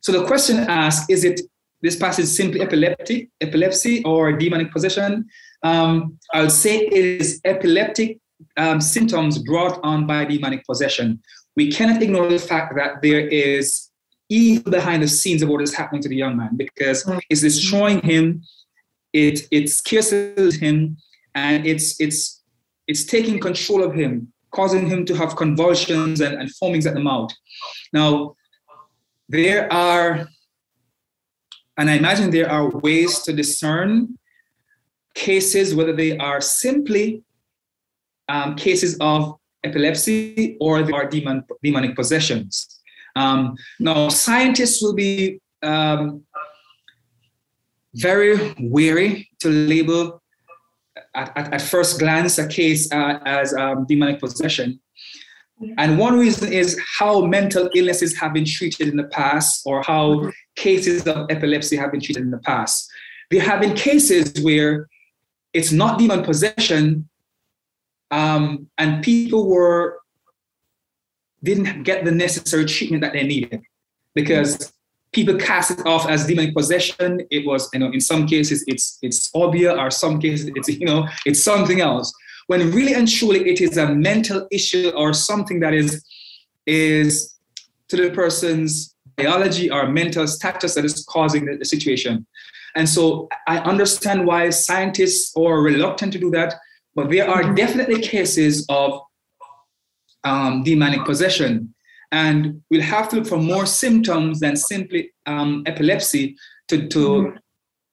So 0.00 0.12
the 0.12 0.24
question 0.24 0.58
asked, 0.58 1.10
is 1.10 1.24
it 1.24 1.40
this 1.82 1.96
passage 1.96 2.26
simply 2.26 2.60
epileptic, 2.62 3.30
epilepsy 3.40 4.04
or 4.04 4.32
demonic 4.32 4.72
possession? 4.72 5.26
Um, 5.62 6.18
I 6.32 6.42
would 6.42 6.52
say 6.52 6.78
it 6.78 6.92
is 6.92 7.40
epileptic 7.44 8.20
um, 8.56 8.80
symptoms 8.80 9.38
brought 9.38 9.80
on 9.82 10.06
by 10.06 10.24
demonic 10.24 10.64
possession. 10.64 11.20
We 11.56 11.70
cannot 11.72 12.02
ignore 12.02 12.28
the 12.28 12.38
fact 12.38 12.74
that 12.76 13.02
there 13.02 13.26
is 13.26 13.90
evil 14.28 14.70
behind 14.70 15.02
the 15.02 15.08
scenes 15.08 15.42
of 15.42 15.48
what 15.48 15.62
is 15.62 15.74
happening 15.74 16.02
to 16.02 16.08
the 16.08 16.16
young 16.16 16.36
man 16.36 16.56
because 16.56 17.08
it's 17.30 17.40
destroying 17.40 18.00
him, 18.00 18.42
it 19.12 19.46
it 19.50 19.68
scares 19.68 20.10
him, 20.56 20.96
and 21.34 21.66
it's 21.66 21.98
it's 22.00 22.42
it's 22.86 23.04
taking 23.04 23.40
control 23.40 23.82
of 23.82 23.94
him, 23.94 24.32
causing 24.50 24.86
him 24.86 25.04
to 25.06 25.14
have 25.14 25.36
convulsions 25.36 26.20
and, 26.20 26.34
and 26.34 26.50
foamings 26.50 26.86
at 26.86 26.94
the 26.94 27.00
mouth. 27.00 27.30
Now, 27.92 28.36
there 29.28 29.72
are, 29.72 30.28
and 31.76 31.90
I 31.90 31.94
imagine 31.94 32.30
there 32.30 32.50
are 32.50 32.70
ways 32.70 33.20
to 33.22 33.32
discern 33.32 34.18
cases, 35.14 35.74
whether 35.74 35.92
they 35.92 36.16
are 36.18 36.40
simply 36.40 37.22
um, 38.28 38.54
cases 38.54 38.96
of 39.00 39.38
epilepsy 39.64 40.56
or 40.60 40.82
they 40.82 40.92
are 40.92 41.08
demon, 41.08 41.44
demonic 41.62 41.96
possessions. 41.96 42.80
Um, 43.16 43.56
now, 43.80 44.08
scientists 44.08 44.82
will 44.82 44.94
be 44.94 45.40
um, 45.62 46.22
very 47.94 48.54
wary 48.60 49.28
to 49.40 49.48
label 49.48 50.22
at, 51.16 51.36
at, 51.36 51.52
at 51.54 51.62
first 51.62 51.98
glance 51.98 52.38
a 52.38 52.46
case 52.46 52.90
uh, 52.92 53.18
as 53.24 53.52
um, 53.54 53.86
demonic 53.86 54.20
possession. 54.20 54.78
And 55.78 55.98
one 55.98 56.18
reason 56.18 56.52
is 56.52 56.78
how 56.98 57.22
mental 57.22 57.70
illnesses 57.74 58.14
have 58.18 58.34
been 58.34 58.44
treated 58.44 58.88
in 58.88 58.96
the 58.96 59.04
past 59.04 59.62
or 59.64 59.82
how 59.82 60.30
cases 60.54 61.06
of 61.06 61.26
epilepsy 61.30 61.76
have 61.76 61.92
been 61.92 62.00
treated 62.00 62.22
in 62.22 62.30
the 62.30 62.38
past. 62.38 62.88
There 63.30 63.40
have 63.40 63.60
been 63.60 63.74
cases 63.74 64.34
where 64.42 64.86
it's 65.54 65.72
not 65.72 65.98
demon 65.98 66.22
possession 66.22 67.08
um, 68.10 68.68
and 68.78 69.02
people 69.02 69.48
were 69.48 69.98
didn't 71.42 71.84
get 71.84 72.04
the 72.04 72.10
necessary 72.10 72.64
treatment 72.66 73.02
that 73.02 73.12
they 73.12 73.22
needed. 73.22 73.62
Because 74.14 74.72
people 75.16 75.34
cast 75.36 75.70
it 75.70 75.86
off 75.86 76.06
as 76.08 76.26
demonic 76.26 76.54
possession. 76.54 77.10
It 77.30 77.46
was, 77.46 77.68
you 77.72 77.80
know, 77.80 77.90
in 77.90 78.02
some 78.10 78.26
cases 78.26 78.62
it's 78.68 78.98
it's 79.02 79.30
obvious, 79.34 79.74
or 79.82 79.90
some 79.90 80.20
cases 80.20 80.50
it's 80.54 80.68
you 80.68 80.86
know 80.90 81.08
it's 81.24 81.42
something 81.42 81.80
else. 81.80 82.12
When 82.46 82.70
really 82.70 82.94
and 82.94 83.08
truly 83.08 83.40
it 83.52 83.60
is 83.60 83.76
a 83.78 83.86
mental 84.10 84.46
issue 84.52 84.88
or 84.94 85.08
something 85.14 85.58
that 85.64 85.74
is 85.74 86.04
is 86.66 87.34
to 87.88 87.96
the 87.96 88.10
person's 88.10 88.94
biology 89.16 89.70
or 89.70 89.88
mental 89.88 90.26
status 90.28 90.74
that 90.74 90.84
is 90.84 91.04
causing 91.08 91.46
the, 91.46 91.56
the 91.56 91.64
situation. 91.64 92.26
And 92.74 92.86
so 92.86 93.28
I 93.46 93.56
understand 93.72 94.26
why 94.26 94.50
scientists 94.50 95.34
are 95.34 95.62
reluctant 95.62 96.12
to 96.12 96.18
do 96.18 96.30
that, 96.32 96.50
but 96.94 97.08
there 97.10 97.26
are 97.34 97.54
definitely 97.54 98.00
cases 98.02 98.66
of 98.68 99.00
um, 100.24 100.62
demonic 100.64 101.02
possession. 101.06 101.74
And 102.12 102.62
we'll 102.70 102.82
have 102.82 103.08
to 103.10 103.16
look 103.16 103.26
for 103.26 103.38
more 103.38 103.66
symptoms 103.66 104.40
than 104.40 104.56
simply 104.56 105.12
um, 105.26 105.62
epilepsy 105.66 106.36
to, 106.68 106.88
to, 106.88 106.98
mm-hmm. 106.98 107.36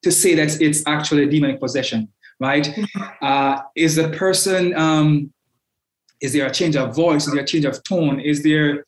to 0.04 0.12
say 0.12 0.36
that 0.36 0.62
it's 0.62 0.84
actually 0.88 1.28
demonic 1.28 1.60
possession, 1.60 2.10
right? 2.40 2.66
Mm-hmm. 2.66 3.04
Uh, 3.22 3.62
is 3.76 3.96
the 3.96 4.10
person, 4.10 4.76
um, 4.76 5.34
is 6.22 6.34
there 6.34 6.46
a 6.46 6.52
change 6.52 6.76
of 6.76 6.96
voice? 6.96 7.28
Is 7.28 7.34
there 7.34 7.44
a 7.44 7.48
change 7.48 7.66
of 7.66 7.84
tone? 7.84 8.20
Is 8.20 8.44
there 8.44 8.86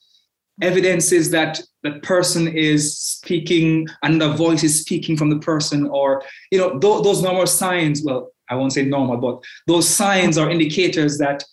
evidences 0.62 1.32
that 1.32 1.62
the 1.84 1.94
person 2.00 2.48
is 2.48 2.98
speaking 2.98 3.88
and 4.04 4.22
the 4.22 4.34
voice 4.34 4.64
is 4.64 4.82
speaking 4.82 5.18
from 5.18 5.30
the 5.30 5.40
person 5.40 5.88
or 5.88 6.24
you 6.52 6.58
know 6.58 6.80
th- 6.80 7.04
those 7.04 7.22
normal 7.22 7.46
signs 7.46 8.02
well 8.04 8.32
i 8.50 8.56
won't 8.56 8.72
say 8.72 8.86
normal 8.86 9.18
but 9.18 9.44
those 9.68 9.88
signs 9.88 10.38
are 10.38 10.50
indicators 10.50 11.18
that 11.18 11.44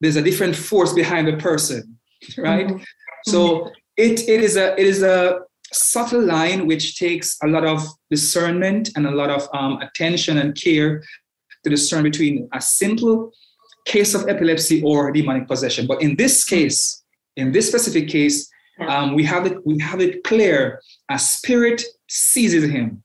there's 0.00 0.16
a 0.16 0.22
different 0.22 0.54
force 0.54 0.92
behind 0.92 1.26
the 1.26 1.36
person 1.38 1.98
right 2.38 2.68
mm-hmm. 2.68 2.82
So 3.26 3.70
it, 3.96 4.20
it 4.28 4.40
is 4.42 4.56
a 4.56 4.72
it 4.80 4.86
is 4.86 5.02
a 5.02 5.40
subtle 5.72 6.22
line 6.22 6.66
which 6.66 6.96
takes 6.98 7.36
a 7.42 7.46
lot 7.46 7.64
of 7.64 7.84
discernment 8.10 8.90
and 8.96 9.06
a 9.06 9.10
lot 9.10 9.30
of 9.30 9.48
um, 9.52 9.78
attention 9.80 10.38
and 10.38 10.54
care 10.54 11.02
to 11.64 11.70
discern 11.70 12.02
between 12.04 12.48
a 12.54 12.60
simple 12.60 13.32
case 13.84 14.14
of 14.14 14.28
epilepsy 14.28 14.82
or 14.82 15.10
demonic 15.10 15.46
possession 15.48 15.86
but 15.86 16.00
in 16.00 16.16
this 16.16 16.44
case 16.44 17.04
in 17.36 17.52
this 17.52 17.68
specific 17.68 18.08
case, 18.08 18.50
um, 18.88 19.14
we 19.14 19.22
have 19.24 19.46
it 19.46 19.64
we 19.64 19.78
have 19.78 20.00
it 20.00 20.24
clear. 20.24 20.82
A 21.10 21.18
spirit 21.18 21.82
seizes 22.08 22.68
him. 22.70 23.02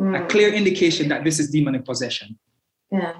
Mm. 0.00 0.24
A 0.24 0.26
clear 0.26 0.52
indication 0.52 1.08
that 1.08 1.24
this 1.24 1.38
is 1.40 1.50
demonic 1.50 1.84
possession. 1.84 2.38
Yeah, 2.90 3.14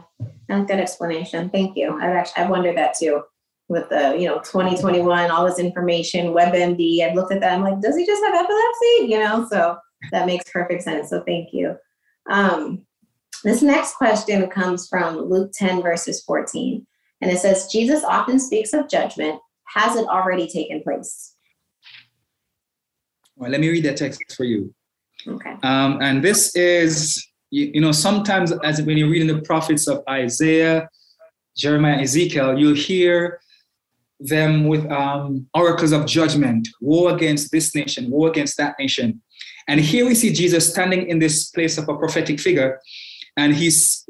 a 0.49 0.61
good 0.61 0.79
explanation. 0.79 1.51
Thank 1.51 1.77
you. 1.77 1.95
I've 1.95 2.17
actually 2.17 2.45
I've 2.45 2.51
wondered 2.51 2.77
that 2.77 2.95
too. 2.99 3.23
With 3.69 3.89
the 3.89 4.17
you 4.17 4.29
know 4.29 4.39
2021, 4.39 5.31
all 5.31 5.45
this 5.45 5.59
information, 5.59 6.27
WebMD. 6.27 7.03
I've 7.03 7.15
looked 7.15 7.33
at 7.33 7.41
that. 7.41 7.53
I'm 7.53 7.63
like, 7.63 7.81
does 7.81 7.97
he 7.97 8.07
just 8.07 8.25
have 8.25 8.35
epilepsy? 8.35 9.13
You 9.13 9.19
know, 9.19 9.47
so 9.51 9.77
that 10.13 10.27
makes 10.27 10.51
perfect 10.51 10.83
sense. 10.83 11.11
So 11.11 11.23
thank 11.27 11.53
you. 11.53 11.77
Um, 12.31 12.83
this 13.43 13.63
next 13.63 13.95
question 13.95 14.49
comes 14.49 14.89
from 14.89 15.17
Luke 15.17 15.51
10 15.53 15.83
verses 15.83 16.23
14, 16.23 16.87
and 17.21 17.31
it 17.31 17.39
says, 17.39 17.67
Jesus 17.71 18.05
often 18.05 18.39
speaks 18.39 18.73
of 18.73 18.89
judgment 18.89 19.41
has 19.67 19.97
it 19.97 20.07
already 20.07 20.49
taken 20.49 20.83
place? 20.83 21.35
Well, 23.37 23.51
let 23.51 23.61
me 23.61 23.69
read 23.69 23.85
that 23.85 23.97
text 23.97 24.21
for 24.37 24.45
you. 24.45 24.75
Okay. 25.27 25.55
Um, 25.63 25.99
and 26.01 26.23
this 26.23 26.55
is, 26.57 27.27
you, 27.51 27.71
you, 27.75 27.81
know, 27.81 27.93
sometimes 27.93 28.53
as 28.65 28.81
when 28.83 28.97
you're 28.97 29.11
reading 29.11 29.29
the 29.29 29.43
prophets 29.43 29.87
of 29.89 30.03
Isaiah, 30.09 30.89
Jeremiah, 31.57 32.01
Ezekiel, 32.01 32.59
you'll 32.59 32.75
hear 32.75 33.41
them 34.21 34.67
with 34.67 34.91
um, 34.91 35.47
oracles 35.55 35.93
of 35.93 36.07
judgment, 36.07 36.69
war 36.81 37.15
against 37.15 37.53
this 37.53 37.75
nation, 37.75 38.11
war 38.11 38.29
against 38.29 38.57
that 38.57 38.75
nation. 38.79 39.21
And 39.69 39.81
here 39.81 40.07
we 40.07 40.15
see 40.15 40.33
Jesus 40.33 40.71
standing 40.71 41.09
in 41.09 41.19
this 41.19 41.51
place 41.51 41.77
of 41.77 41.89
a 41.89 41.97
prophetic 41.97 42.41
figure, 42.41 42.81
and 43.37 43.55
he's 43.55 44.05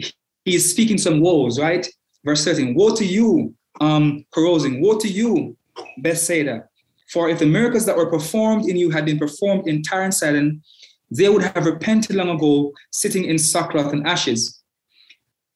he's 0.44 0.70
speaking 0.70 0.98
some 0.98 1.20
woes, 1.20 1.58
right? 1.58 1.88
Verse 2.24 2.44
13, 2.44 2.74
woe 2.74 2.94
to 2.94 3.04
you, 3.04 3.54
um, 3.80 4.24
Chorazin, 4.34 4.80
Woe 4.80 4.98
to 4.98 5.08
you, 5.08 5.56
Bethsaida! 5.98 6.68
For 7.12 7.28
if 7.28 7.38
the 7.38 7.46
miracles 7.46 7.86
that 7.86 7.96
were 7.96 8.10
performed 8.10 8.68
in 8.68 8.76
you 8.76 8.90
had 8.90 9.04
been 9.04 9.18
performed 9.18 9.68
in 9.68 9.82
Tyre 9.82 10.02
and 10.02 10.14
Sidon, 10.14 10.62
they 11.10 11.28
would 11.28 11.42
have 11.42 11.66
repented 11.66 12.16
long 12.16 12.30
ago, 12.30 12.72
sitting 12.90 13.24
in 13.24 13.38
sackcloth 13.38 13.92
and 13.92 14.06
ashes. 14.06 14.60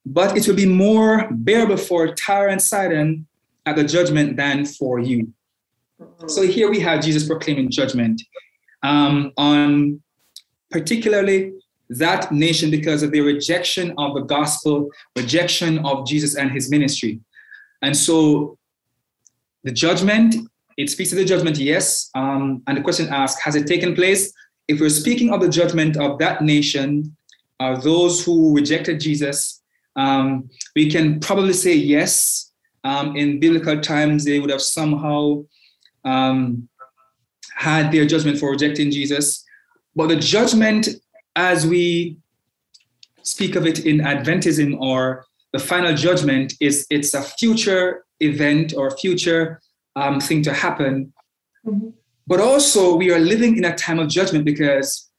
But 0.06 0.36
it 0.36 0.46
will 0.46 0.54
be 0.54 0.66
more 0.66 1.28
bearable 1.30 1.76
for 1.76 2.14
Tyre 2.14 2.48
and 2.48 2.62
Sidon 2.62 3.26
at 3.66 3.76
the 3.76 3.84
judgment 3.84 4.36
than 4.36 4.64
for 4.64 4.98
you. 4.98 5.32
So 6.26 6.42
here 6.42 6.70
we 6.70 6.80
have 6.80 7.02
Jesus 7.02 7.26
proclaiming 7.26 7.70
judgment 7.70 8.22
um, 8.82 9.32
on 9.36 10.00
particularly 10.70 11.52
that 11.90 12.30
nation 12.30 12.70
because 12.70 13.02
of 13.02 13.12
their 13.12 13.24
rejection 13.24 13.92
of 13.98 14.14
the 14.14 14.22
gospel, 14.22 14.88
rejection 15.16 15.84
of 15.84 16.06
Jesus 16.06 16.36
and 16.36 16.50
his 16.50 16.70
ministry. 16.70 17.20
And 17.82 17.96
so 17.96 18.56
the 19.64 19.72
judgment, 19.72 20.36
it 20.76 20.88
speaks 20.88 21.10
to 21.10 21.16
the 21.16 21.24
judgment, 21.24 21.58
yes. 21.58 22.10
Um, 22.14 22.62
and 22.66 22.78
the 22.78 22.82
question 22.82 23.08
asked, 23.08 23.40
has 23.42 23.56
it 23.56 23.66
taken 23.66 23.94
place? 23.94 24.32
If 24.68 24.80
we're 24.80 24.88
speaking 24.88 25.32
of 25.32 25.40
the 25.40 25.48
judgment 25.48 25.96
of 25.96 26.18
that 26.20 26.42
nation, 26.42 27.16
uh, 27.58 27.78
those 27.80 28.24
who 28.24 28.54
rejected 28.54 29.00
Jesus, 29.00 29.60
um, 29.96 30.48
we 30.76 30.90
can 30.90 31.20
probably 31.20 31.52
say 31.52 31.74
yes. 31.74 32.49
Um, 32.84 33.16
in 33.16 33.40
biblical 33.40 33.80
times, 33.80 34.24
they 34.24 34.40
would 34.40 34.50
have 34.50 34.62
somehow 34.62 35.44
um, 36.04 36.68
had 37.54 37.92
their 37.92 38.06
judgment 38.06 38.38
for 38.38 38.50
rejecting 38.50 38.90
Jesus. 38.90 39.44
But 39.94 40.08
the 40.08 40.16
judgment, 40.16 40.88
as 41.36 41.66
we 41.66 42.16
speak 43.22 43.54
of 43.54 43.66
it 43.66 43.84
in 43.84 43.98
Adventism 43.98 44.78
or 44.80 45.26
the 45.52 45.58
final 45.58 45.94
judgment 45.94 46.54
is 46.60 46.86
it's 46.90 47.12
a 47.14 47.22
future 47.22 48.04
event 48.20 48.72
or 48.76 48.96
future 48.96 49.60
um, 49.96 50.20
thing 50.20 50.42
to 50.42 50.52
happen. 50.52 51.12
Mm-hmm. 51.66 51.88
But 52.26 52.40
also, 52.40 52.96
we 52.96 53.12
are 53.12 53.18
living 53.18 53.56
in 53.56 53.64
a 53.64 53.74
time 53.74 53.98
of 53.98 54.08
judgment 54.08 54.44
because 54.44 55.10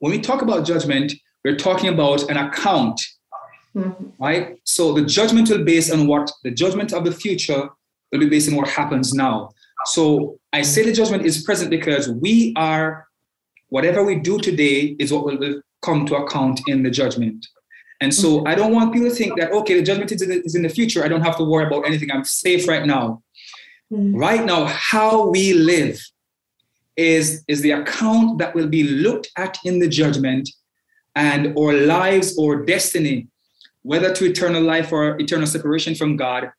when 0.00 0.10
we 0.10 0.20
talk 0.20 0.42
about 0.42 0.66
judgment, 0.66 1.12
we're 1.44 1.56
talking 1.56 1.88
about 1.88 2.28
an 2.30 2.36
account, 2.36 3.00
mm-hmm. 3.76 4.22
right? 4.22 4.58
So 4.64 4.92
the 4.92 5.02
judgment 5.02 5.48
will 5.50 5.58
be 5.58 5.64
based 5.64 5.92
on 5.92 6.06
what 6.06 6.30
the 6.42 6.50
judgment 6.50 6.92
of 6.92 7.04
the 7.04 7.12
future 7.12 7.68
will 8.12 8.20
be 8.20 8.28
based 8.28 8.48
on 8.48 8.56
what 8.56 8.68
happens 8.68 9.12
now. 9.14 9.50
So 9.86 10.38
I 10.52 10.62
say 10.62 10.84
the 10.84 10.92
judgment 10.92 11.24
is 11.24 11.42
present 11.42 11.70
because 11.70 12.08
we 12.08 12.54
are, 12.56 13.06
whatever 13.68 14.04
we 14.04 14.16
do 14.16 14.38
today 14.38 14.96
is 14.98 15.12
what 15.12 15.24
will 15.26 15.60
come 15.82 16.06
to 16.06 16.16
account 16.16 16.60
in 16.68 16.82
the 16.82 16.90
judgment. 16.90 17.46
And 18.00 18.12
so 18.12 18.44
I 18.46 18.54
don't 18.54 18.72
want 18.72 18.92
people 18.92 19.08
to 19.08 19.14
think 19.14 19.38
that, 19.38 19.52
okay, 19.52 19.74
the 19.78 19.82
judgment 19.82 20.12
is 20.12 20.22
in 20.22 20.28
the, 20.28 20.42
is 20.42 20.54
in 20.54 20.62
the 20.62 20.68
future. 20.68 21.04
I 21.04 21.08
don't 21.08 21.22
have 21.22 21.36
to 21.38 21.44
worry 21.44 21.66
about 21.66 21.86
anything. 21.86 22.10
I'm 22.10 22.24
safe 22.24 22.66
right 22.68 22.86
now. 22.86 23.22
Mm-hmm. 23.92 24.16
Right 24.16 24.44
now, 24.44 24.66
how 24.66 25.28
we 25.28 25.54
live 25.54 26.00
is, 26.96 27.44
is 27.48 27.60
the 27.60 27.72
account 27.72 28.38
that 28.38 28.54
will 28.54 28.68
be 28.68 28.84
looked 28.84 29.30
at 29.36 29.58
in 29.64 29.78
the 29.78 29.88
judgment 29.88 30.48
and 31.14 31.56
our 31.56 31.72
lives 31.72 32.36
or 32.36 32.64
destiny, 32.64 33.28
whether 33.84 34.12
to 34.12 34.24
eternal 34.24 34.62
life 34.62 34.92
or 34.92 35.20
eternal 35.20 35.46
separation 35.46 35.94
from 35.94 36.16
God, 36.16 36.50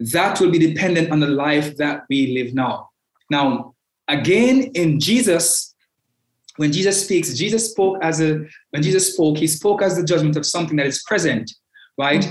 that 0.00 0.40
will 0.40 0.50
be 0.50 0.58
dependent 0.58 1.10
on 1.10 1.20
the 1.20 1.28
life 1.28 1.76
that 1.76 2.02
we 2.10 2.34
live 2.34 2.54
now. 2.54 2.90
Now, 3.30 3.74
again, 4.08 4.72
in 4.74 4.98
Jesus, 4.98 5.74
when 6.56 6.72
Jesus 6.72 7.04
speaks, 7.04 7.32
Jesus 7.34 7.70
spoke 7.70 7.98
as 8.02 8.20
a 8.20 8.44
when 8.70 8.82
Jesus 8.82 9.14
spoke, 9.14 9.38
he 9.38 9.46
spoke 9.46 9.80
as 9.80 9.96
the 9.96 10.04
judgment 10.04 10.36
of 10.36 10.44
something 10.44 10.76
that 10.76 10.86
is 10.86 11.02
present, 11.04 11.50
right? 11.96 12.26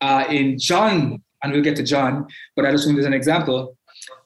Uh, 0.00 0.24
in 0.28 0.58
John, 0.58 1.22
and 1.42 1.52
we'll 1.52 1.62
get 1.62 1.76
to 1.76 1.82
John, 1.82 2.26
but 2.56 2.66
I 2.66 2.70
just 2.70 2.86
want 2.86 2.96
to 2.96 3.00
use 3.00 3.06
an 3.06 3.14
example. 3.14 3.76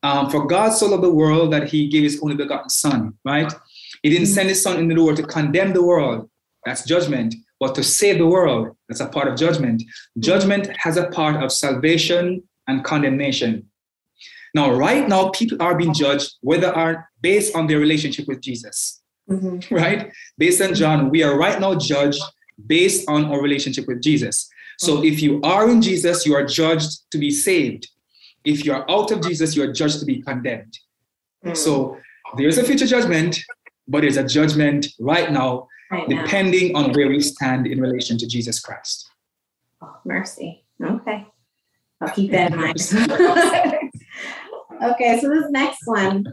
Um, 0.02 0.30
for 0.30 0.46
God 0.46 0.70
so 0.70 0.86
loved 0.86 1.04
the 1.04 1.12
world 1.12 1.52
that 1.52 1.68
he 1.68 1.88
gave 1.88 2.02
his 2.02 2.20
only 2.22 2.34
begotten 2.34 2.68
son, 2.68 3.14
right? 3.24 3.52
He 4.02 4.10
didn't 4.10 4.26
send 4.26 4.48
his 4.48 4.62
son 4.62 4.78
into 4.78 4.94
the 4.94 5.04
world 5.04 5.18
to 5.18 5.22
condemn 5.22 5.72
the 5.72 5.84
world, 5.84 6.28
that's 6.64 6.84
judgment, 6.84 7.34
but 7.60 7.74
to 7.74 7.82
save 7.82 8.18
the 8.18 8.26
world, 8.26 8.76
that's 8.88 9.00
a 9.00 9.08
part 9.08 9.28
of 9.28 9.36
judgment. 9.36 9.82
Judgment 10.18 10.68
has 10.76 10.96
a 10.96 11.08
part 11.08 11.42
of 11.42 11.52
salvation 11.52 12.42
and 12.66 12.84
condemnation. 12.84 13.66
Now, 14.54 14.72
right 14.72 15.08
now, 15.08 15.30
people 15.30 15.60
are 15.60 15.76
being 15.76 15.92
judged 15.92 16.34
whether 16.40 16.74
are 16.74 17.08
based 17.20 17.54
on 17.54 17.66
their 17.66 17.78
relationship 17.78 18.26
with 18.26 18.40
Jesus 18.40 18.98
mm-hmm. 19.28 19.74
right? 19.74 20.12
Based 20.36 20.60
on 20.60 20.74
John, 20.74 21.10
we 21.10 21.22
are 21.22 21.36
right 21.36 21.60
now 21.60 21.74
judged 21.74 22.22
based 22.66 23.08
on 23.08 23.26
our 23.26 23.40
relationship 23.40 23.86
with 23.86 24.02
Jesus. 24.02 24.48
So 24.78 24.96
mm-hmm. 24.96 25.04
if 25.06 25.22
you 25.22 25.40
are 25.42 25.68
in 25.68 25.82
Jesus, 25.82 26.26
you 26.26 26.34
are 26.34 26.44
judged 26.44 27.10
to 27.10 27.18
be 27.18 27.30
saved. 27.30 27.88
if 28.44 28.64
you're 28.64 28.88
out 28.90 29.10
of 29.10 29.20
Jesus, 29.20 29.54
you're 29.56 29.72
judged 29.72 29.98
to 30.00 30.06
be 30.06 30.22
condemned. 30.22 30.78
Mm. 31.44 31.56
So 31.56 31.98
there's 32.36 32.56
a 32.56 32.64
future 32.64 32.86
judgment, 32.86 33.38
but 33.86 34.00
there's 34.02 34.16
a 34.16 34.24
judgment 34.24 34.86
right 34.98 35.30
now, 35.30 35.66
Right 35.90 36.08
depending 36.08 36.76
on 36.76 36.92
where 36.92 37.08
we 37.08 37.20
stand 37.20 37.66
in 37.66 37.80
relation 37.80 38.18
to 38.18 38.26
Jesus 38.26 38.60
Christ. 38.60 39.10
Oh, 39.82 39.96
mercy. 40.04 40.64
Okay. 40.82 41.26
I'll 42.00 42.10
keep 42.10 42.30
that 42.32 42.52
in 42.52 42.58
mind. 42.58 42.76
okay, 44.82 45.18
so 45.20 45.28
this 45.28 45.50
next 45.50 45.80
one 45.86 46.24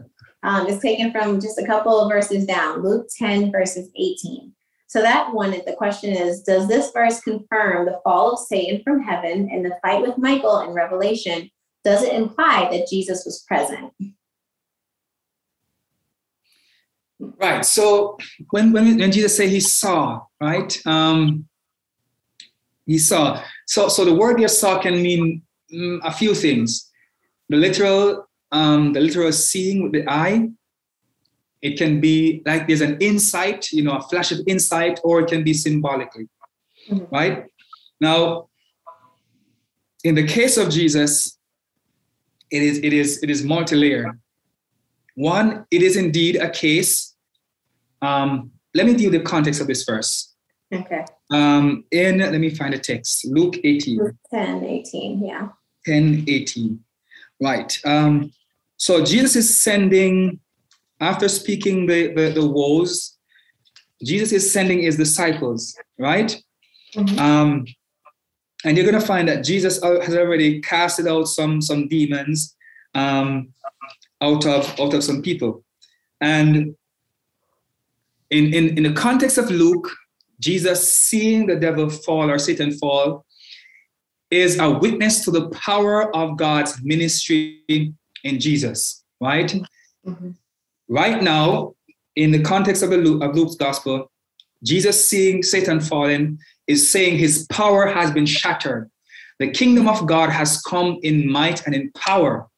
um, 0.42 0.66
is 0.66 0.80
taken 0.80 1.10
from 1.10 1.40
just 1.40 1.58
a 1.58 1.66
couple 1.66 1.98
of 1.98 2.10
verses 2.10 2.46
down 2.46 2.82
Luke 2.82 3.06
10, 3.18 3.50
verses 3.50 3.90
18. 3.96 4.52
So 4.88 5.02
that 5.02 5.34
one, 5.34 5.50
the 5.50 5.74
question 5.76 6.12
is 6.12 6.42
Does 6.42 6.68
this 6.68 6.90
verse 6.92 7.20
confirm 7.20 7.86
the 7.86 8.00
fall 8.04 8.32
of 8.32 8.38
Satan 8.38 8.82
from 8.84 9.02
heaven 9.02 9.48
and 9.50 9.64
the 9.64 9.76
fight 9.82 10.02
with 10.02 10.18
Michael 10.18 10.60
in 10.60 10.70
Revelation? 10.70 11.50
Does 11.84 12.02
it 12.02 12.14
imply 12.14 12.68
that 12.70 12.88
Jesus 12.88 13.24
was 13.24 13.44
present? 13.46 13.92
Right. 17.18 17.64
So 17.64 18.18
when 18.50 18.72
when, 18.72 18.98
when 18.98 19.10
Jesus 19.12 19.36
said 19.36 19.48
he 19.48 19.60
saw, 19.60 20.22
right? 20.40 20.76
Um, 20.86 21.48
he 22.86 22.98
saw. 22.98 23.42
So 23.66 23.88
so 23.88 24.04
the 24.04 24.14
word 24.14 24.38
here 24.38 24.48
saw 24.48 24.78
can 24.80 25.02
mean 25.02 25.42
mm, 25.72 25.98
a 26.04 26.12
few 26.12 26.34
things. 26.34 26.90
The 27.48 27.56
literal, 27.56 28.28
um, 28.52 28.92
the 28.92 29.00
literal 29.00 29.32
seeing 29.32 29.82
with 29.82 29.92
the 29.92 30.08
eye. 30.08 30.48
It 31.62 31.78
can 31.78 32.00
be 32.00 32.42
like 32.44 32.66
there's 32.68 32.82
an 32.82 32.98
insight, 33.00 33.72
you 33.72 33.82
know, 33.82 33.96
a 33.96 34.02
flash 34.02 34.30
of 34.30 34.40
insight, 34.46 35.00
or 35.02 35.20
it 35.20 35.28
can 35.28 35.42
be 35.42 35.54
symbolically, 35.54 36.28
Mhm. 36.90 37.10
right? 37.10 37.44
Now, 37.98 38.48
in 40.04 40.14
the 40.14 40.26
case 40.26 40.58
of 40.58 40.70
Jesus, 40.70 41.38
it 42.50 42.62
is 42.62 42.78
it 42.78 42.92
is 42.92 43.22
it 43.22 43.30
is 43.30 43.42
multi-layered. 43.42 44.20
One, 45.16 45.66
it 45.70 45.82
is 45.82 45.96
indeed 45.96 46.36
a 46.36 46.48
case. 46.48 47.14
Um, 48.02 48.52
let 48.74 48.86
me 48.86 48.92
give 48.92 49.00
you 49.00 49.10
the 49.10 49.20
context 49.20 49.60
of 49.60 49.66
this 49.66 49.82
verse. 49.84 50.34
Okay. 50.72 51.04
Um, 51.32 51.84
in 51.90 52.18
let 52.18 52.32
me 52.38 52.50
find 52.50 52.74
the 52.74 52.78
text. 52.78 53.24
Luke 53.26 53.56
18, 53.64 53.98
Luke 53.98 54.14
10, 54.32 54.64
18. 54.64 55.24
Yeah. 55.24 55.48
10, 55.86 56.24
18. 56.28 56.80
Right. 57.40 57.78
Um, 57.84 58.32
so 58.76 59.04
Jesus 59.04 59.36
is 59.36 59.62
sending, 59.62 60.38
after 61.00 61.28
speaking 61.28 61.86
the, 61.86 62.12
the, 62.14 62.30
the 62.30 62.46
woes, 62.46 63.16
Jesus 64.04 64.32
is 64.32 64.52
sending 64.52 64.82
his 64.82 64.96
disciples, 64.96 65.76
right? 65.98 66.36
Mhm. 66.94 67.18
Um, 67.18 67.66
and 68.64 68.76
you're 68.76 68.88
going 68.90 69.00
to 69.00 69.06
find 69.06 69.28
that 69.28 69.44
Jesus 69.44 69.82
has 69.82 70.14
already 70.16 70.60
casted 70.60 71.06
out 71.06 71.24
some 71.24 71.60
some 71.60 71.88
demons 71.88 72.56
um, 72.94 73.52
out 74.20 74.46
of 74.46 74.78
out 74.80 74.94
of 74.94 75.04
some 75.04 75.22
people, 75.22 75.64
and 76.20 76.74
in, 78.30 78.54
in 78.54 78.76
in 78.76 78.82
the 78.82 78.92
context 78.92 79.38
of 79.38 79.50
Luke, 79.50 79.90
Jesus 80.40 80.92
seeing 80.92 81.46
the 81.46 81.56
devil 81.56 81.88
fall 81.90 82.30
or 82.30 82.38
Satan 82.38 82.72
fall 82.72 83.24
is 84.30 84.58
a 84.58 84.70
witness 84.70 85.24
to 85.24 85.30
the 85.30 85.48
power 85.50 86.14
of 86.14 86.36
God's 86.36 86.82
ministry 86.82 87.94
in 88.24 88.40
Jesus, 88.40 89.04
right? 89.20 89.54
Mhm. 90.04 90.34
Right 90.88 91.22
now, 91.22 91.74
in 92.16 92.32
the 92.32 92.42
context 92.42 92.82
of, 92.82 92.90
the 92.90 92.96
Luke, 92.96 93.22
of 93.22 93.36
Luke's 93.36 93.54
gospel, 93.54 94.10
Jesus 94.62 95.04
seeing 95.04 95.42
Satan 95.42 95.80
fallen 95.80 96.38
is 96.66 96.90
saying 96.90 97.18
his 97.18 97.46
power 97.50 97.86
has 97.86 98.10
been 98.10 98.26
shattered. 98.26 98.90
The 99.38 99.50
kingdom 99.50 99.86
of 99.86 100.06
God 100.06 100.30
has 100.30 100.60
come 100.62 100.98
in 101.02 101.30
might 101.30 101.64
and 101.66 101.74
in 101.74 101.92
power. 101.92 102.48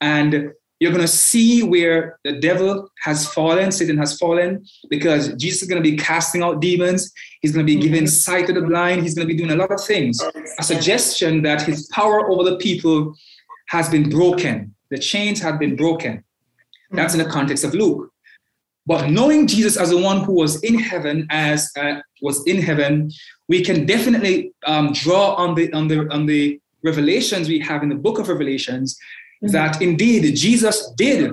And 0.00 0.52
you're 0.80 0.90
going 0.90 1.02
to 1.02 1.08
see 1.08 1.62
where 1.62 2.18
the 2.24 2.40
devil 2.40 2.90
has 3.02 3.28
fallen, 3.28 3.70
Satan 3.70 3.98
has 3.98 4.18
fallen, 4.18 4.64
because 4.88 5.28
Jesus 5.34 5.62
is 5.62 5.68
going 5.68 5.82
to 5.82 5.88
be 5.88 5.96
casting 5.96 6.42
out 6.42 6.60
demons. 6.60 7.12
He's 7.42 7.52
going 7.52 7.66
to 7.66 7.72
be 7.72 7.78
giving 7.78 8.06
sight 8.06 8.46
to 8.46 8.54
the 8.54 8.62
blind. 8.62 9.02
He's 9.02 9.14
going 9.14 9.28
to 9.28 9.32
be 9.32 9.38
doing 9.38 9.52
a 9.52 9.56
lot 9.56 9.70
of 9.70 9.84
things. 9.84 10.18
A 10.58 10.62
suggestion 10.62 11.42
that 11.42 11.60
his 11.60 11.86
power 11.88 12.30
over 12.30 12.42
the 12.42 12.56
people 12.56 13.14
has 13.68 13.90
been 13.90 14.08
broken. 14.08 14.74
The 14.90 14.98
chains 14.98 15.38
have 15.40 15.58
been 15.58 15.76
broken. 15.76 16.24
That's 16.92 17.14
in 17.14 17.22
the 17.22 17.30
context 17.30 17.62
of 17.62 17.74
Luke. 17.74 18.10
But 18.86 19.10
knowing 19.10 19.46
Jesus 19.46 19.76
as 19.76 19.90
the 19.90 19.98
one 19.98 20.24
who 20.24 20.32
was 20.32 20.62
in 20.64 20.78
heaven, 20.78 21.26
as 21.30 21.70
uh, 21.78 22.00
was 22.22 22.44
in 22.46 22.60
heaven, 22.60 23.12
we 23.48 23.62
can 23.62 23.84
definitely 23.84 24.52
um, 24.66 24.92
draw 24.92 25.34
on 25.34 25.54
the 25.54 25.72
on 25.72 25.86
the 25.86 26.08
on 26.12 26.26
the 26.26 26.58
revelations 26.82 27.48
we 27.48 27.58
have 27.60 27.82
in 27.82 27.90
the 27.90 27.94
book 27.94 28.18
of 28.18 28.28
Revelations 28.28 28.98
Mhm. 29.42 29.52
that 29.52 29.80
indeed 29.82 30.34
Jesus 30.36 30.90
did 30.96 31.32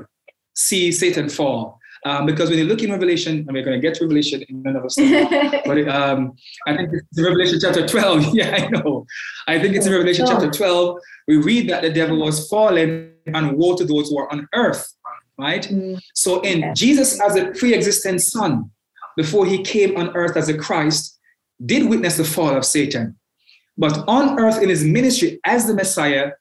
see 0.56 0.92
Satan 0.92 1.30
fall. 1.30 1.80
Um, 2.06 2.26
because 2.26 2.50
when 2.50 2.60
you 2.60 2.66
look 2.66 2.82
in 2.84 2.92
Revelation, 2.92 3.40
and 3.40 3.52
we're 3.52 3.64
going 3.66 3.80
to 3.80 3.86
get 3.86 3.96
to 3.96 4.06
Revelation 4.06 4.42
in 4.48 4.64
another 4.66 4.88
study, 4.90 5.28
but 5.66 5.78
it, 5.78 5.90
um, 5.90 6.34
I 6.66 6.78
think 6.78 6.90
it's 6.94 7.18
in 7.18 7.24
Revelation 7.26 7.60
chapter 7.62 7.86
12. 7.88 8.34
Yeah, 8.34 8.56
I 8.56 8.68
know. 8.70 9.06
I 9.48 9.60
think 9.60 9.76
it's 9.76 9.88
in 9.88 9.92
Revelation 9.94 10.26
Sure. 10.26 10.36
chapter 10.40 10.50
12. 10.50 11.00
We 11.28 11.38
read 11.38 11.70
that 11.70 11.82
the 11.82 11.90
devil 11.90 12.18
was 12.20 12.48
fallen 12.48 13.12
and 13.26 13.58
woe 13.58 13.76
to 13.76 13.84
those 13.84 14.10
who 14.10 14.20
are 14.20 14.32
on 14.32 14.48
earth, 14.54 14.86
right? 15.38 15.64
Mm, 15.68 16.00
So 16.14 16.40
in 16.42 16.60
Okay. 16.64 16.74
Jesus 16.76 17.20
as 17.20 17.36
a 17.36 17.48
pre-existent 17.52 18.22
son, 18.22 18.70
before 19.18 19.46
he 19.46 19.64
came 19.64 19.98
on 19.98 20.16
earth 20.16 20.38
as 20.38 20.48
a 20.48 20.58
Christ, 20.58 21.20
did 21.66 21.90
witness 21.90 22.16
the 22.18 22.24
fall 22.24 22.56
of 22.56 22.64
Satan. 22.64 23.18
But 23.78 24.08
on 24.08 24.40
earth 24.40 24.62
in 24.62 24.70
his 24.70 24.84
ministry 24.86 25.40
as 25.44 25.66
the 25.68 25.74
Messiah, 25.74 26.32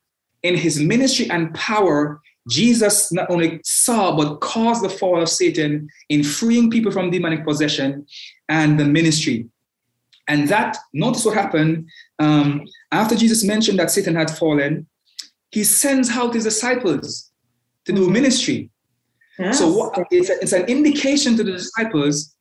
in 0.43 0.57
his 0.57 0.79
ministry 0.79 1.31
and 1.31 1.53
power, 1.55 2.21
Jesus 2.49 3.13
not 3.13 3.29
only 3.31 3.61
saw 3.65 4.17
but 4.17 4.41
caused 4.41 4.85
the 4.85 4.89
fall 4.89 5.21
of 5.21 5.29
Satan 5.29 5.89
in 6.09 6.23
freeing 6.23 6.71
people 6.71 6.93
from 6.93 7.11
demonic 7.11 7.45
possession 7.45 8.07
and 8.49 8.79
the 8.79 8.85
ministry. 8.85 9.49
And 10.29 10.49
that, 10.49 10.77
notice 10.93 11.25
what 11.25 11.35
happened 11.35 11.89
um, 12.19 12.67
after 12.93 13.15
Jesus 13.15 13.45
mentioned 13.45 13.79
that 13.79 13.91
Satan 13.91 14.15
had 14.15 14.31
fallen, 14.31 14.87
he 15.51 15.65
sends 15.65 16.11
out 16.11 16.35
his 16.35 16.45
disciples 16.45 17.31
to 17.85 17.93
do 17.93 18.11
ministry. 18.11 18.71
So 19.37 19.45
yes. 19.45 19.77
what, 19.77 20.07
it's, 20.11 20.31
a- 20.31 20.41
it's 20.41 20.53
an 20.53 20.65
indication 20.65 21.37
to 21.37 21.45
the 21.45 21.53
disciples 21.53 22.35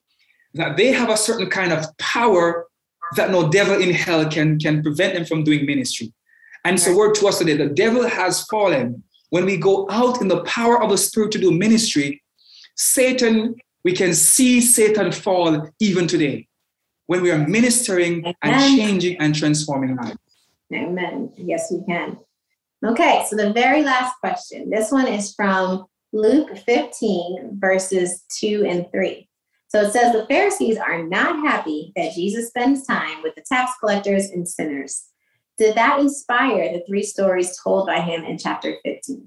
that 0.54 0.78
they 0.78 0.92
have 0.92 1.10
a 1.10 1.18
certain 1.18 1.50
kind 1.50 1.74
of 1.74 1.86
power 1.98 2.68
that 3.16 3.32
no 3.32 3.50
devil 3.50 3.80
in 3.80 3.94
hell 3.94 4.28
can, 4.30 4.58
can 4.58 4.82
prevent 4.82 5.14
them 5.14 5.26
from 5.26 5.44
doing 5.44 5.66
ministry. 5.66 6.14
And 6.66 6.80
so 6.80 6.96
word 6.96 7.14
to 7.16 7.28
us 7.28 7.38
today, 7.38 7.56
the 7.56 7.68
devil 7.68 8.08
has 8.08 8.44
fallen. 8.46 9.04
When 9.30 9.46
we 9.46 9.56
go 9.56 9.88
out 9.92 10.20
in 10.20 10.28
the 10.28 10.44
power 10.44 10.82
of 10.82 10.90
the 10.90 10.98
Spirit 10.98 11.32
to 11.34 11.40
do 11.40 11.52
ministry, 11.52 12.24
Satan, 12.76 13.56
we 13.84 13.94
can 13.94 14.16
see 14.16 14.60
Satan 14.62 15.12
fall 15.12 15.70
even 15.80 16.08
today 16.08 16.48
when 17.06 17.22
we 17.22 17.32
are 17.32 17.48
ministering 17.48 18.34
and 18.42 18.78
changing 18.78 19.18
and 19.18 19.36
transforming 19.36 19.96
lives. 19.96 20.18
Amen. 20.74 21.32
Yes, 21.38 21.72
we 21.72 21.86
can. 21.86 22.18
Okay, 22.84 23.26
so 23.30 23.36
the 23.36 23.54
very 23.54 23.84
last 23.84 24.16
question. 24.20 24.72
This 24.72 24.92
one 24.92 25.08
is 25.08 25.36
from 25.36 25.86
Luke 26.14 26.58
15, 26.58 27.60
verses 27.60 28.24
2 28.40 28.66
and 28.68 28.92
3. 28.92 29.30
So 29.68 29.82
it 29.82 29.92
says, 29.92 30.14
The 30.14 30.26
Pharisees 30.28 30.78
are 30.78 31.04
not 31.04 31.46
happy 31.46 31.94
that 31.96 32.14
Jesus 32.14 32.48
spends 32.48 32.88
time 32.88 33.22
with 33.22 33.36
the 33.36 33.44
tax 33.48 33.74
collectors 33.80 34.26
and 34.30 34.48
sinners. 34.48 35.06
Did 35.58 35.76
that 35.76 36.00
inspire 36.00 36.74
the 36.74 36.84
three 36.86 37.04
stories 37.04 37.58
told 37.62 37.88
by 37.88 38.02
him 38.02 38.24
in 38.26 38.38
chapter 38.38 38.76
15? 38.84 39.26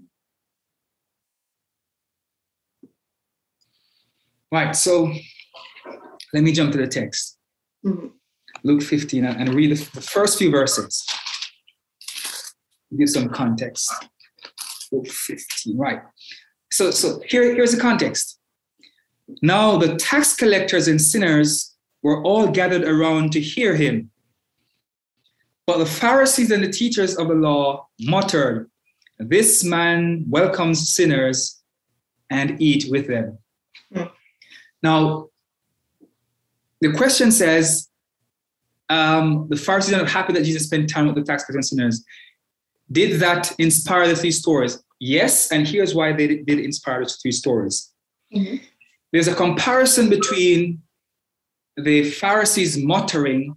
Right, 4.51 4.75
so 4.75 5.12
let 6.33 6.43
me 6.43 6.53
jump 6.53 6.73
to 6.73 6.79
the 6.79 6.87
text. 6.87 7.38
Mhm. 7.85 8.12
Luke 8.64 8.83
15 8.83 9.25
and, 9.25 9.41
and 9.41 9.55
read 9.55 9.77
the, 9.77 9.91
the 9.95 10.01
first 10.01 10.38
few 10.38 10.51
verses. 10.51 11.07
Give 12.97 13.09
some 13.09 13.29
context. 13.29 13.93
Luke 14.91 15.09
15, 15.09 15.77
right. 15.77 16.03
So, 16.73 16.91
so 16.91 17.21
here, 17.27 17.55
here's 17.55 17.73
the 17.73 17.81
context. 17.81 18.38
Now 19.43 19.77
the 19.77 19.97
tax 19.97 20.35
collectors 20.35 20.88
and 20.88 21.01
sinners 21.01 21.77
were 22.03 22.23
all 22.23 22.49
gathered 22.49 22.85
around 22.85 23.33
to 23.33 23.41
hear 23.41 23.77
him. 23.77 24.11
But 25.68 25.76
the 25.76 25.87
Pharisees 25.87 26.50
and 26.50 26.64
the 26.64 26.70
teachers 26.70 27.16
of 27.16 27.28
the 27.28 27.35
law 27.35 27.88
muttered, 28.00 28.70
This 29.18 29.62
man 29.64 30.24
welcomes 30.26 30.94
sinners 30.94 31.61
and 32.31 32.59
eat 32.59 32.90
with 32.90 33.07
them. 33.07 33.37
Hmm. 33.92 34.04
Now, 34.83 35.28
the 36.81 36.94
question 36.94 37.31
says, 37.31 37.88
um, 38.88 39.46
the 39.50 39.57
Pharisees 39.57 39.92
are 39.92 39.98
not 39.98 40.09
happy 40.09 40.33
that 40.33 40.44
Jesus 40.44 40.64
spent 40.64 40.88
time 40.88 41.07
with 41.07 41.16
the 41.16 41.22
tax 41.22 41.44
collectors 41.44 41.70
and 41.70 41.81
sinners. 41.81 42.04
Did 42.90 43.20
that 43.20 43.54
inspire 43.59 44.09
the 44.09 44.16
three 44.16 44.31
stories? 44.31 44.83
Yes, 44.98 45.52
and 45.52 45.68
here's 45.68 45.94
why 45.94 46.14
they 46.14 46.28
did 46.28 46.61
inspire 46.61 47.04
the 47.04 47.11
three 47.11 47.33
stories. 47.33 47.92
Mhm. 48.35 48.62
There's 49.12 49.28
a 49.28 49.35
comparison 49.35 50.09
between 50.09 50.81
the 51.76 52.11
Pharisees 52.11 52.78
muttering 52.78 53.54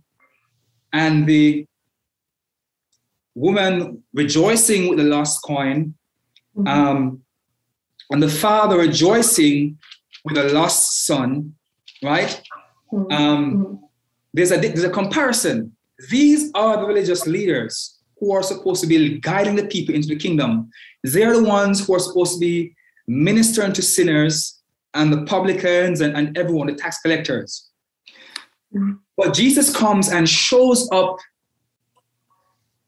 and 0.91 1.25
the 1.25 1.65
woman 3.35 4.03
rejoicing 4.13 4.89
with 4.89 4.97
the 4.97 5.05
lost 5.05 5.41
coin, 5.43 5.93
mm-hmm. 6.55 6.67
um, 6.67 7.21
and 8.09 8.21
the 8.21 8.29
father 8.29 8.77
rejoicing 8.77 9.77
with 10.25 10.35
the 10.35 10.43
lost 10.53 11.05
son, 11.05 11.53
right? 12.03 12.41
Mm-hmm. 12.91 13.11
Um, 13.11 13.55
mm-hmm. 13.55 13.75
there's 14.33 14.51
a 14.51 14.57
there's 14.57 14.83
a 14.83 14.89
comparison. 14.89 15.75
These 16.09 16.51
are 16.55 16.77
the 16.77 16.85
religious 16.85 17.27
leaders 17.27 17.99
who 18.19 18.31
are 18.33 18.43
supposed 18.43 18.81
to 18.81 18.87
be 18.87 19.19
guiding 19.19 19.55
the 19.55 19.65
people 19.65 19.95
into 19.95 20.07
the 20.07 20.15
kingdom. 20.15 20.69
They're 21.03 21.37
the 21.37 21.43
ones 21.43 21.85
who 21.85 21.95
are 21.95 21.99
supposed 21.99 22.33
to 22.33 22.39
be 22.39 22.75
ministering 23.07 23.73
to 23.73 23.81
sinners 23.81 24.61
and 24.93 25.11
the 25.11 25.23
publicans 25.25 26.01
and, 26.01 26.15
and 26.15 26.37
everyone, 26.37 26.67
the 26.67 26.75
tax 26.75 26.99
collectors. 26.99 27.69
Mm-hmm. 28.75 28.93
But 29.17 29.33
Jesus 29.33 29.75
comes 29.75 30.09
and 30.09 30.27
shows 30.27 30.89
up 30.91 31.17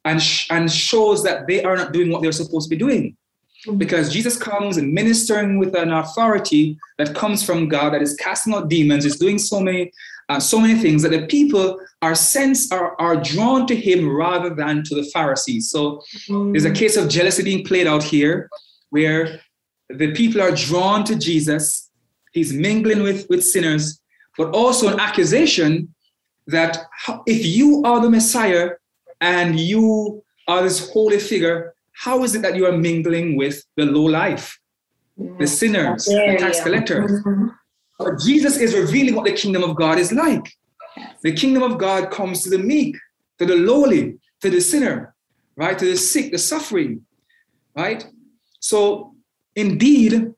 and, 0.05 0.21
sh- 0.21 0.47
and 0.49 0.71
shows 0.71 1.23
that 1.23 1.47
they 1.47 1.63
are 1.63 1.75
not 1.75 1.93
doing 1.93 2.11
what 2.11 2.21
they're 2.21 2.31
supposed 2.31 2.69
to 2.69 2.75
be 2.75 2.79
doing. 2.79 3.15
Mm-hmm. 3.65 3.77
Because 3.77 4.11
Jesus 4.11 4.37
comes 4.37 4.77
and 4.77 4.93
ministering 4.93 5.57
with 5.57 5.75
an 5.75 5.91
authority 5.91 6.77
that 6.97 7.15
comes 7.15 7.43
from 7.43 7.69
God, 7.69 7.93
that 7.93 8.01
is 8.01 8.15
casting 8.15 8.53
out 8.53 8.69
demons, 8.69 9.05
is 9.05 9.17
doing 9.17 9.37
so 9.37 9.61
many, 9.61 9.91
uh, 10.29 10.39
so 10.39 10.59
many 10.59 10.77
things 10.79 11.01
that 11.03 11.11
the 11.11 11.25
people 11.27 11.79
are 12.01 12.15
sense 12.15 12.71
are, 12.71 12.99
are 12.99 13.15
drawn 13.15 13.65
to 13.67 13.75
him 13.75 14.09
rather 14.13 14.53
than 14.53 14.83
to 14.83 14.95
the 14.95 15.05
Pharisees. 15.13 15.69
So 15.69 16.01
mm-hmm. 16.29 16.51
there's 16.51 16.65
a 16.65 16.71
case 16.71 16.97
of 16.97 17.07
jealousy 17.07 17.43
being 17.43 17.63
played 17.63 17.87
out 17.87 18.03
here, 18.03 18.49
where 18.89 19.39
the 19.89 20.11
people 20.13 20.41
are 20.41 20.51
drawn 20.51 21.03
to 21.05 21.15
Jesus. 21.15 21.89
He's 22.33 22.51
mingling 22.51 23.01
with, 23.01 23.29
with 23.29 23.43
sinners, 23.43 24.01
but 24.37 24.53
also 24.53 24.91
an 24.91 24.99
accusation 24.99 25.93
that 26.47 26.77
if 27.25 27.45
you 27.45 27.83
are 27.85 28.01
the 28.01 28.09
Messiah, 28.09 28.71
and 29.23 29.57
you 29.57 30.21
are 30.49 30.61
this 30.61 30.91
holy 30.91 31.17
figure, 31.17 31.73
how 31.93 32.23
is 32.23 32.35
it 32.35 32.41
that 32.41 32.57
you 32.57 32.65
are 32.65 32.77
mingling 32.77 33.37
with 33.37 33.63
the 33.77 33.85
low 33.85 34.03
life, 34.03 34.59
the 35.39 35.47
sinners, 35.47 36.05
the 36.05 36.35
tax 36.37 36.61
collectors? 36.61 37.09
Mm-hmm. 37.11 37.47
But 37.99 38.19
Jesus 38.19 38.57
is 38.57 38.75
revealing 38.75 39.15
what 39.15 39.25
the 39.25 39.31
kingdom 39.31 39.63
of 39.63 39.77
God 39.77 39.97
is 39.97 40.11
like. 40.11 40.51
The 41.21 41.31
kingdom 41.31 41.63
of 41.63 41.77
God 41.77 42.11
comes 42.11 42.43
to 42.43 42.49
the 42.49 42.57
meek, 42.57 42.97
to 43.39 43.45
the 43.45 43.55
lowly, 43.55 44.19
to 44.41 44.49
the 44.49 44.59
sinner, 44.59 45.15
right? 45.55 45.79
To 45.79 45.85
the 45.85 45.95
sick, 45.95 46.31
the 46.33 46.37
suffering, 46.37 47.05
right? 47.75 48.05
So 48.59 49.15
indeed, 49.55 50.33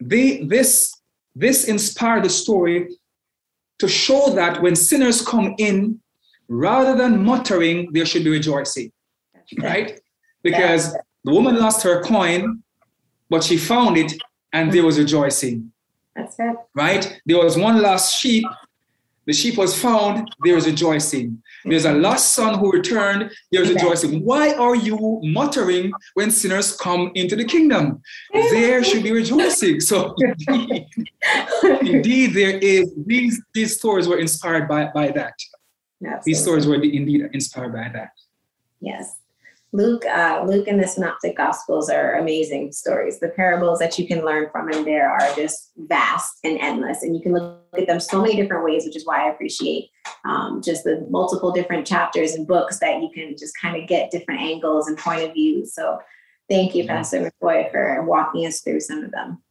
they 0.00 0.44
this 0.44 0.94
this 1.34 1.64
inspired 1.64 2.24
the 2.24 2.30
story 2.30 2.88
to 3.78 3.88
show 3.88 4.30
that 4.30 4.62
when 4.62 4.74
sinners 4.76 5.20
come 5.26 5.54
in 5.58 6.00
rather 6.52 6.94
than 6.96 7.24
muttering, 7.24 7.92
there 7.92 8.04
should 8.04 8.24
be 8.24 8.30
rejoicing, 8.30 8.92
right? 9.58 9.98
Because 10.42 10.94
the 11.24 11.32
woman 11.32 11.58
lost 11.58 11.82
her 11.82 12.02
coin, 12.02 12.62
but 13.30 13.42
she 13.42 13.56
found 13.56 13.96
it 13.96 14.12
and 14.52 14.70
there 14.72 14.84
was 14.84 14.98
rejoicing. 14.98 15.72
That's 16.14 16.36
it. 16.38 16.56
Right? 16.74 17.20
There 17.24 17.38
was 17.38 17.56
one 17.56 17.80
lost 17.80 18.20
sheep. 18.20 18.44
The 19.24 19.32
sheep 19.32 19.56
was 19.56 19.80
found, 19.80 20.28
there 20.44 20.56
was 20.56 20.66
rejoicing. 20.66 21.40
There's 21.64 21.84
a 21.84 21.92
lost 21.92 22.32
son 22.32 22.58
who 22.58 22.72
returned, 22.72 23.30
there's 23.52 23.68
rejoicing. 23.68 24.24
Why 24.24 24.52
are 24.54 24.74
you 24.74 25.20
muttering 25.22 25.92
when 26.14 26.32
sinners 26.32 26.76
come 26.76 27.12
into 27.14 27.36
the 27.36 27.44
kingdom? 27.44 28.02
There 28.32 28.82
should 28.82 29.04
be 29.04 29.12
rejoicing. 29.12 29.80
So 29.80 30.16
indeed, 30.18 30.86
indeed 31.82 32.34
there 32.34 32.58
is 32.58 32.92
these 33.06 33.40
these 33.54 33.78
stories 33.78 34.08
were 34.08 34.18
inspired 34.18 34.68
by, 34.68 34.90
by 34.92 35.12
that. 35.12 35.34
Absolutely. 36.04 36.32
These 36.32 36.42
stories 36.42 36.66
were 36.66 36.74
indeed 36.74 37.28
inspired 37.32 37.72
by 37.72 37.90
that. 37.92 38.12
Yes. 38.80 39.16
Luke, 39.74 40.04
uh, 40.04 40.44
Luke 40.46 40.68
and 40.68 40.82
the 40.82 40.86
Synoptic 40.86 41.34
Gospels 41.34 41.88
are 41.88 42.18
amazing 42.18 42.72
stories. 42.72 43.20
The 43.20 43.30
parables 43.30 43.78
that 43.78 43.98
you 43.98 44.06
can 44.06 44.22
learn 44.22 44.50
from 44.50 44.70
in 44.70 44.84
there 44.84 45.08
are 45.08 45.34
just 45.34 45.72
vast 45.76 46.40
and 46.44 46.58
endless, 46.58 47.02
and 47.02 47.16
you 47.16 47.22
can 47.22 47.32
look 47.32 47.62
at 47.78 47.86
them 47.86 47.98
so 47.98 48.20
many 48.20 48.36
different 48.36 48.64
ways, 48.64 48.84
which 48.84 48.96
is 48.96 49.06
why 49.06 49.24
I 49.24 49.30
appreciate 49.30 49.88
um, 50.26 50.60
just 50.62 50.84
the 50.84 51.06
multiple 51.08 51.52
different 51.52 51.86
chapters 51.86 52.34
and 52.34 52.46
books 52.46 52.80
that 52.80 53.00
you 53.00 53.08
can 53.14 53.34
just 53.38 53.58
kind 53.58 53.80
of 53.80 53.88
get 53.88 54.10
different 54.10 54.42
angles 54.42 54.88
and 54.88 54.98
point 54.98 55.22
of 55.22 55.32
view. 55.32 55.64
So, 55.64 55.98
thank 56.50 56.74
you, 56.74 56.86
Pastor 56.86 57.32
McKoy, 57.42 57.70
for 57.70 58.04
walking 58.04 58.46
us 58.46 58.60
through 58.60 58.80
some 58.80 59.02
of 59.02 59.10
them. 59.10 59.42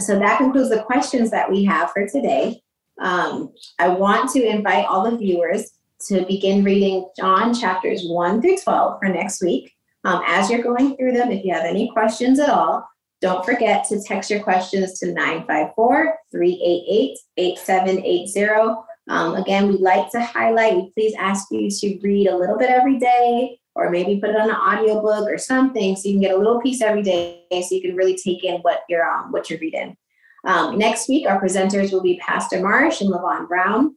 So 0.00 0.18
that 0.18 0.38
concludes 0.38 0.70
the 0.70 0.82
questions 0.82 1.30
that 1.30 1.50
we 1.50 1.64
have 1.64 1.90
for 1.90 2.06
today. 2.08 2.61
Um, 3.00 3.52
I 3.78 3.88
want 3.88 4.30
to 4.32 4.44
invite 4.44 4.86
all 4.86 5.10
the 5.10 5.16
viewers 5.16 5.72
to 6.08 6.24
begin 6.26 6.64
reading 6.64 7.08
John 7.16 7.54
chapters 7.54 8.02
1 8.04 8.42
through 8.42 8.58
12 8.58 8.98
for 9.00 9.08
next 9.08 9.42
week. 9.42 9.72
Um, 10.04 10.22
as 10.26 10.50
you're 10.50 10.62
going 10.62 10.96
through 10.96 11.12
them, 11.12 11.30
if 11.30 11.44
you 11.44 11.54
have 11.54 11.64
any 11.64 11.90
questions 11.92 12.40
at 12.40 12.48
all, 12.48 12.86
don't 13.20 13.44
forget 13.44 13.86
to 13.88 14.02
text 14.02 14.30
your 14.30 14.42
questions 14.42 14.98
to 14.98 15.12
954 15.12 16.18
388 16.32 17.18
8780. 17.36 18.74
Um, 19.08 19.34
again, 19.36 19.68
we'd 19.68 19.80
like 19.80 20.10
to 20.10 20.20
highlight, 20.20 20.76
we 20.76 20.90
please 20.94 21.14
ask 21.18 21.46
you 21.50 21.70
to 21.70 21.98
read 22.02 22.26
a 22.28 22.36
little 22.36 22.58
bit 22.58 22.70
every 22.70 22.98
day, 22.98 23.60
or 23.74 23.90
maybe 23.90 24.20
put 24.20 24.30
it 24.30 24.36
on 24.36 24.50
an 24.50 24.56
audiobook 24.56 25.28
or 25.28 25.38
something 25.38 25.96
so 25.96 26.08
you 26.08 26.14
can 26.14 26.22
get 26.22 26.34
a 26.34 26.38
little 26.38 26.60
piece 26.60 26.82
every 26.82 27.02
day 27.02 27.44
so 27.50 27.74
you 27.74 27.80
can 27.80 27.96
really 27.96 28.16
take 28.16 28.44
in 28.44 28.60
what 28.60 28.82
you're 28.88 29.08
um, 29.08 29.30
what 29.30 29.48
you're 29.48 29.58
reading. 29.60 29.96
Um, 30.44 30.78
next 30.78 31.08
week, 31.08 31.28
our 31.28 31.40
presenters 31.40 31.92
will 31.92 32.02
be 32.02 32.18
Pastor 32.18 32.60
Marsh 32.60 33.00
and 33.00 33.10
Levon 33.10 33.46
Brown. 33.48 33.96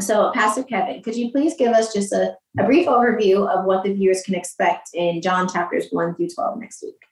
So, 0.00 0.30
Pastor 0.32 0.62
Kevin, 0.62 1.02
could 1.02 1.16
you 1.16 1.30
please 1.30 1.54
give 1.58 1.72
us 1.72 1.92
just 1.92 2.12
a, 2.12 2.36
a 2.58 2.64
brief 2.64 2.86
overview 2.86 3.48
of 3.48 3.64
what 3.64 3.82
the 3.82 3.92
viewers 3.92 4.22
can 4.22 4.34
expect 4.34 4.90
in 4.94 5.20
John 5.20 5.48
chapters 5.48 5.86
1 5.90 6.14
through 6.14 6.28
12 6.28 6.60
next 6.60 6.82
week? 6.82 7.02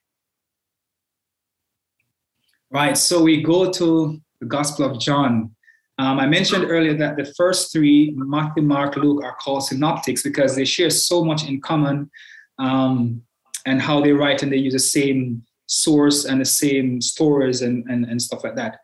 Right. 2.70 2.96
So, 2.96 3.22
we 3.22 3.42
go 3.42 3.70
to 3.72 4.20
the 4.40 4.46
Gospel 4.46 4.90
of 4.90 5.00
John. 5.00 5.54
Um, 5.98 6.20
I 6.20 6.26
mentioned 6.26 6.70
earlier 6.70 6.94
that 6.94 7.16
the 7.16 7.32
first 7.36 7.72
three, 7.72 8.12
Matthew, 8.16 8.62
Mark, 8.62 8.96
Luke, 8.96 9.24
are 9.24 9.34
called 9.36 9.64
synoptics 9.64 10.22
because 10.22 10.54
they 10.54 10.64
share 10.64 10.90
so 10.90 11.24
much 11.24 11.48
in 11.48 11.60
common 11.60 12.10
um, 12.58 13.22
and 13.64 13.80
how 13.80 14.00
they 14.00 14.12
write 14.12 14.42
and 14.42 14.52
they 14.52 14.58
use 14.58 14.74
the 14.74 14.78
same 14.78 15.42
source 15.66 16.24
and 16.24 16.40
the 16.40 16.44
same 16.44 17.00
stories 17.00 17.62
and, 17.62 17.84
and, 17.88 18.04
and 18.04 18.20
stuff 18.20 18.44
like 18.44 18.56
that. 18.56 18.80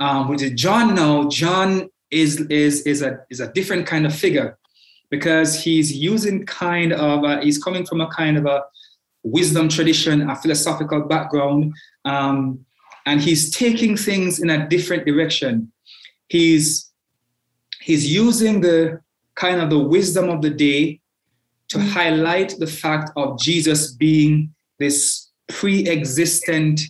Um, 0.00 0.28
with 0.28 0.56
John 0.56 0.94
now, 0.94 1.28
John 1.28 1.88
is, 2.10 2.40
is, 2.42 2.82
is, 2.82 3.02
a, 3.02 3.20
is 3.30 3.40
a 3.40 3.52
different 3.52 3.86
kind 3.86 4.06
of 4.06 4.14
figure 4.14 4.58
because 5.10 5.62
he's 5.62 5.92
using 5.92 6.46
kind 6.46 6.92
of, 6.92 7.24
a, 7.24 7.40
he's 7.42 7.62
coming 7.62 7.84
from 7.84 8.00
a 8.00 8.08
kind 8.08 8.36
of 8.38 8.46
a 8.46 8.64
wisdom 9.22 9.68
tradition, 9.68 10.28
a 10.28 10.36
philosophical 10.36 11.02
background, 11.02 11.74
um, 12.04 12.64
and 13.06 13.20
he's 13.20 13.50
taking 13.54 13.96
things 13.96 14.40
in 14.40 14.50
a 14.50 14.68
different 14.68 15.04
direction. 15.04 15.70
He's, 16.28 16.90
he's 17.80 18.12
using 18.12 18.60
the 18.60 19.00
kind 19.34 19.60
of 19.60 19.70
the 19.70 19.78
wisdom 19.78 20.28
of 20.28 20.40
the 20.42 20.50
day 20.50 21.00
to 21.68 21.78
mm-hmm. 21.78 21.88
highlight 21.88 22.54
the 22.58 22.66
fact 22.66 23.10
of 23.16 23.38
Jesus 23.38 23.92
being 23.92 24.54
this 24.78 25.21
pre-existent 25.48 26.80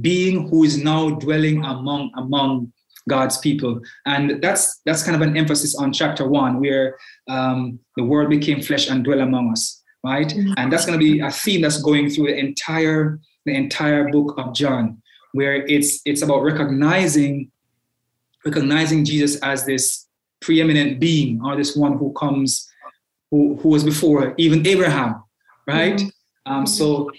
being 0.00 0.48
who 0.48 0.64
is 0.64 0.82
now 0.82 1.10
dwelling 1.10 1.64
among 1.64 2.12
among 2.16 2.72
God's 3.08 3.38
people, 3.38 3.80
and 4.06 4.42
that's 4.42 4.80
that's 4.84 5.02
kind 5.02 5.16
of 5.16 5.22
an 5.22 5.36
emphasis 5.36 5.74
on 5.76 5.92
chapter 5.92 6.28
one, 6.28 6.60
where 6.60 6.96
um, 7.28 7.78
the 7.96 8.04
Word 8.04 8.28
became 8.28 8.60
flesh 8.60 8.88
and 8.90 9.02
dwell 9.02 9.20
among 9.20 9.50
us, 9.52 9.82
right? 10.04 10.28
Mm-hmm. 10.28 10.52
And 10.56 10.72
that's 10.72 10.86
going 10.86 10.98
to 10.98 11.04
be 11.04 11.20
a 11.20 11.30
theme 11.30 11.62
that's 11.62 11.82
going 11.82 12.10
through 12.10 12.26
the 12.26 12.38
entire 12.38 13.18
the 13.46 13.54
entire 13.54 14.10
book 14.10 14.34
of 14.38 14.54
John, 14.54 15.02
where 15.32 15.66
it's 15.66 16.00
it's 16.04 16.22
about 16.22 16.42
recognizing 16.42 17.50
recognizing 18.44 19.04
Jesus 19.04 19.36
as 19.40 19.66
this 19.66 20.06
preeminent 20.40 21.00
being 21.00 21.40
or 21.44 21.56
this 21.56 21.76
one 21.76 21.98
who 21.98 22.12
comes 22.12 22.68
who, 23.30 23.56
who 23.56 23.68
was 23.70 23.84
before 23.84 24.34
even 24.38 24.66
Abraham, 24.66 25.22
right? 25.66 25.96
Mm-hmm. 25.96 26.52
Um, 26.52 26.66
so 26.66 27.10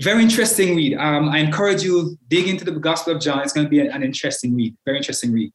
very 0.00 0.22
interesting 0.22 0.76
read. 0.76 0.96
Um, 0.96 1.28
I 1.28 1.38
encourage 1.38 1.82
you 1.82 2.16
dig 2.28 2.46
into 2.46 2.64
the 2.64 2.72
Gospel 2.72 3.14
of 3.14 3.20
John. 3.20 3.40
It's 3.40 3.52
going 3.52 3.66
to 3.66 3.70
be 3.70 3.80
an 3.80 4.02
interesting 4.02 4.54
read. 4.54 4.76
Very 4.84 4.98
interesting 4.98 5.32
read. 5.32 5.52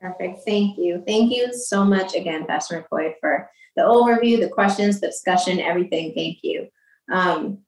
Perfect. 0.00 0.40
Thank 0.46 0.78
you. 0.78 1.02
Thank 1.06 1.32
you 1.32 1.52
so 1.52 1.84
much 1.84 2.14
again, 2.14 2.46
Pastor 2.46 2.86
McKoy, 2.92 3.14
for 3.20 3.48
the 3.76 3.82
overview, 3.82 4.40
the 4.40 4.48
questions, 4.48 5.00
the 5.00 5.08
discussion, 5.08 5.60
everything. 5.60 6.12
Thank 6.14 6.38
you. 6.42 6.68
Um, 7.12 7.58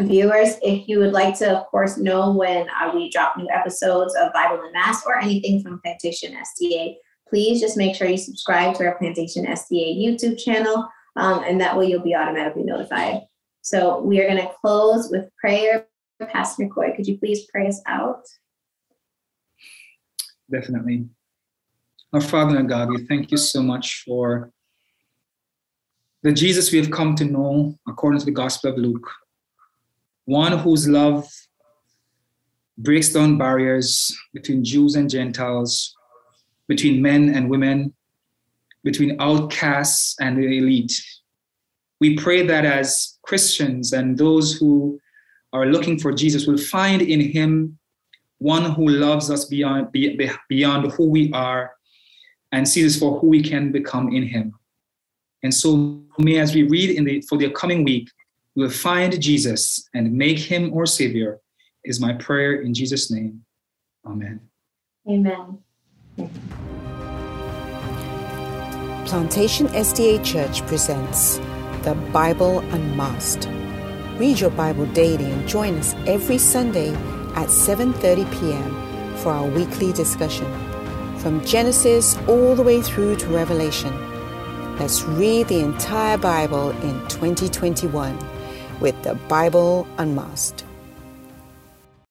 viewers, 0.00 0.56
if 0.62 0.88
you 0.88 0.98
would 1.00 1.12
like 1.12 1.36
to, 1.38 1.58
of 1.58 1.66
course, 1.66 1.96
know 1.96 2.32
when 2.32 2.68
uh, 2.70 2.92
we 2.94 3.10
drop 3.10 3.36
new 3.36 3.48
episodes 3.50 4.14
of 4.16 4.32
Bible 4.32 4.62
Unmasked 4.64 5.06
or 5.06 5.18
anything 5.18 5.62
from 5.62 5.80
Plantation 5.80 6.34
SDA, 6.34 6.94
please 7.28 7.60
just 7.60 7.76
make 7.76 7.94
sure 7.94 8.08
you 8.08 8.16
subscribe 8.16 8.74
to 8.76 8.86
our 8.86 8.96
Plantation 8.96 9.46
SDA 9.46 9.98
YouTube 9.98 10.38
channel, 10.38 10.88
um, 11.16 11.42
and 11.44 11.60
that 11.60 11.76
way 11.76 11.86
you'll 11.86 12.02
be 12.02 12.14
automatically 12.14 12.62
notified. 12.62 13.22
So 13.70 14.00
we 14.00 14.18
are 14.18 14.26
going 14.26 14.40
to 14.40 14.50
close 14.62 15.10
with 15.10 15.28
prayer. 15.36 15.86
Pastor 16.30 16.64
McKoy, 16.64 16.96
could 16.96 17.06
you 17.06 17.18
please 17.18 17.44
pray 17.52 17.68
us 17.68 17.82
out? 17.84 18.22
Definitely. 20.50 21.04
Our 22.14 22.22
Father 22.22 22.56
and 22.56 22.66
God, 22.66 22.88
we 22.88 23.04
thank 23.04 23.30
you 23.30 23.36
so 23.36 23.62
much 23.62 24.04
for 24.06 24.50
the 26.22 26.32
Jesus 26.32 26.72
we 26.72 26.78
have 26.78 26.90
come 26.90 27.14
to 27.16 27.26
know 27.26 27.78
according 27.86 28.20
to 28.20 28.24
the 28.24 28.30
Gospel 28.32 28.72
of 28.72 28.78
Luke, 28.78 29.06
one 30.24 30.56
whose 30.56 30.88
love 30.88 31.28
breaks 32.78 33.10
down 33.10 33.36
barriers 33.36 34.16
between 34.32 34.64
Jews 34.64 34.94
and 34.94 35.10
Gentiles, 35.10 35.94
between 36.68 37.02
men 37.02 37.28
and 37.34 37.50
women, 37.50 37.92
between 38.82 39.20
outcasts 39.20 40.16
and 40.20 40.38
the 40.38 40.56
elite. 40.56 40.98
We 42.00 42.16
pray 42.16 42.46
that 42.46 42.64
as 42.64 43.17
Christians 43.28 43.92
and 43.92 44.16
those 44.16 44.56
who 44.56 44.98
are 45.52 45.66
looking 45.66 45.98
for 45.98 46.12
Jesus 46.12 46.46
will 46.46 46.56
find 46.58 47.02
in 47.02 47.20
him 47.20 47.78
one 48.38 48.72
who 48.72 48.88
loves 48.88 49.30
us 49.30 49.44
beyond, 49.44 49.92
beyond 50.48 50.92
who 50.92 51.10
we 51.10 51.30
are 51.32 51.72
and 52.52 52.66
sees 52.66 52.94
us 52.94 52.98
for 52.98 53.20
who 53.20 53.26
we 53.26 53.42
can 53.42 53.70
become 53.70 54.14
in 54.14 54.22
him. 54.22 54.54
And 55.42 55.52
so 55.52 56.00
may 56.18 56.38
as 56.38 56.54
we 56.54 56.62
read 56.62 56.90
in 56.90 57.04
the 57.04 57.20
for 57.20 57.36
the 57.36 57.50
coming 57.50 57.84
week, 57.84 58.08
we 58.56 58.62
will 58.64 58.70
find 58.70 59.20
Jesus 59.20 59.88
and 59.94 60.12
make 60.12 60.38
him 60.38 60.72
our 60.72 60.86
savior 60.86 61.40
is 61.84 62.00
my 62.00 62.14
prayer 62.14 62.62
in 62.62 62.72
Jesus' 62.72 63.10
name. 63.10 63.44
Amen. 64.06 64.40
Amen. 65.08 65.58
Plantation 69.04 69.68
SDA 69.68 70.24
Church 70.24 70.66
presents 70.66 71.40
the 71.88 71.94
Bible 72.12 72.58
Unmasked. 72.72 73.48
Read 74.18 74.40
your 74.40 74.50
Bible 74.50 74.84
daily 74.92 75.24
and 75.24 75.48
join 75.48 75.74
us 75.76 75.94
every 76.06 76.36
Sunday 76.36 76.90
at 77.34 77.48
7:30 77.48 78.28
p.m. 78.34 78.70
for 79.20 79.30
our 79.32 79.48
weekly 79.48 79.94
discussion 79.94 80.48
from 81.16 81.42
Genesis 81.46 82.14
all 82.28 82.54
the 82.54 82.62
way 82.62 82.82
through 82.82 83.16
to 83.16 83.26
Revelation. 83.28 83.94
Let's 84.78 85.02
read 85.02 85.48
the 85.48 85.60
entire 85.60 86.18
Bible 86.18 86.72
in 86.88 86.94
2021 87.08 88.18
with 88.80 89.02
the 89.02 89.14
Bible 89.36 89.88
Unmasked. 89.96 90.67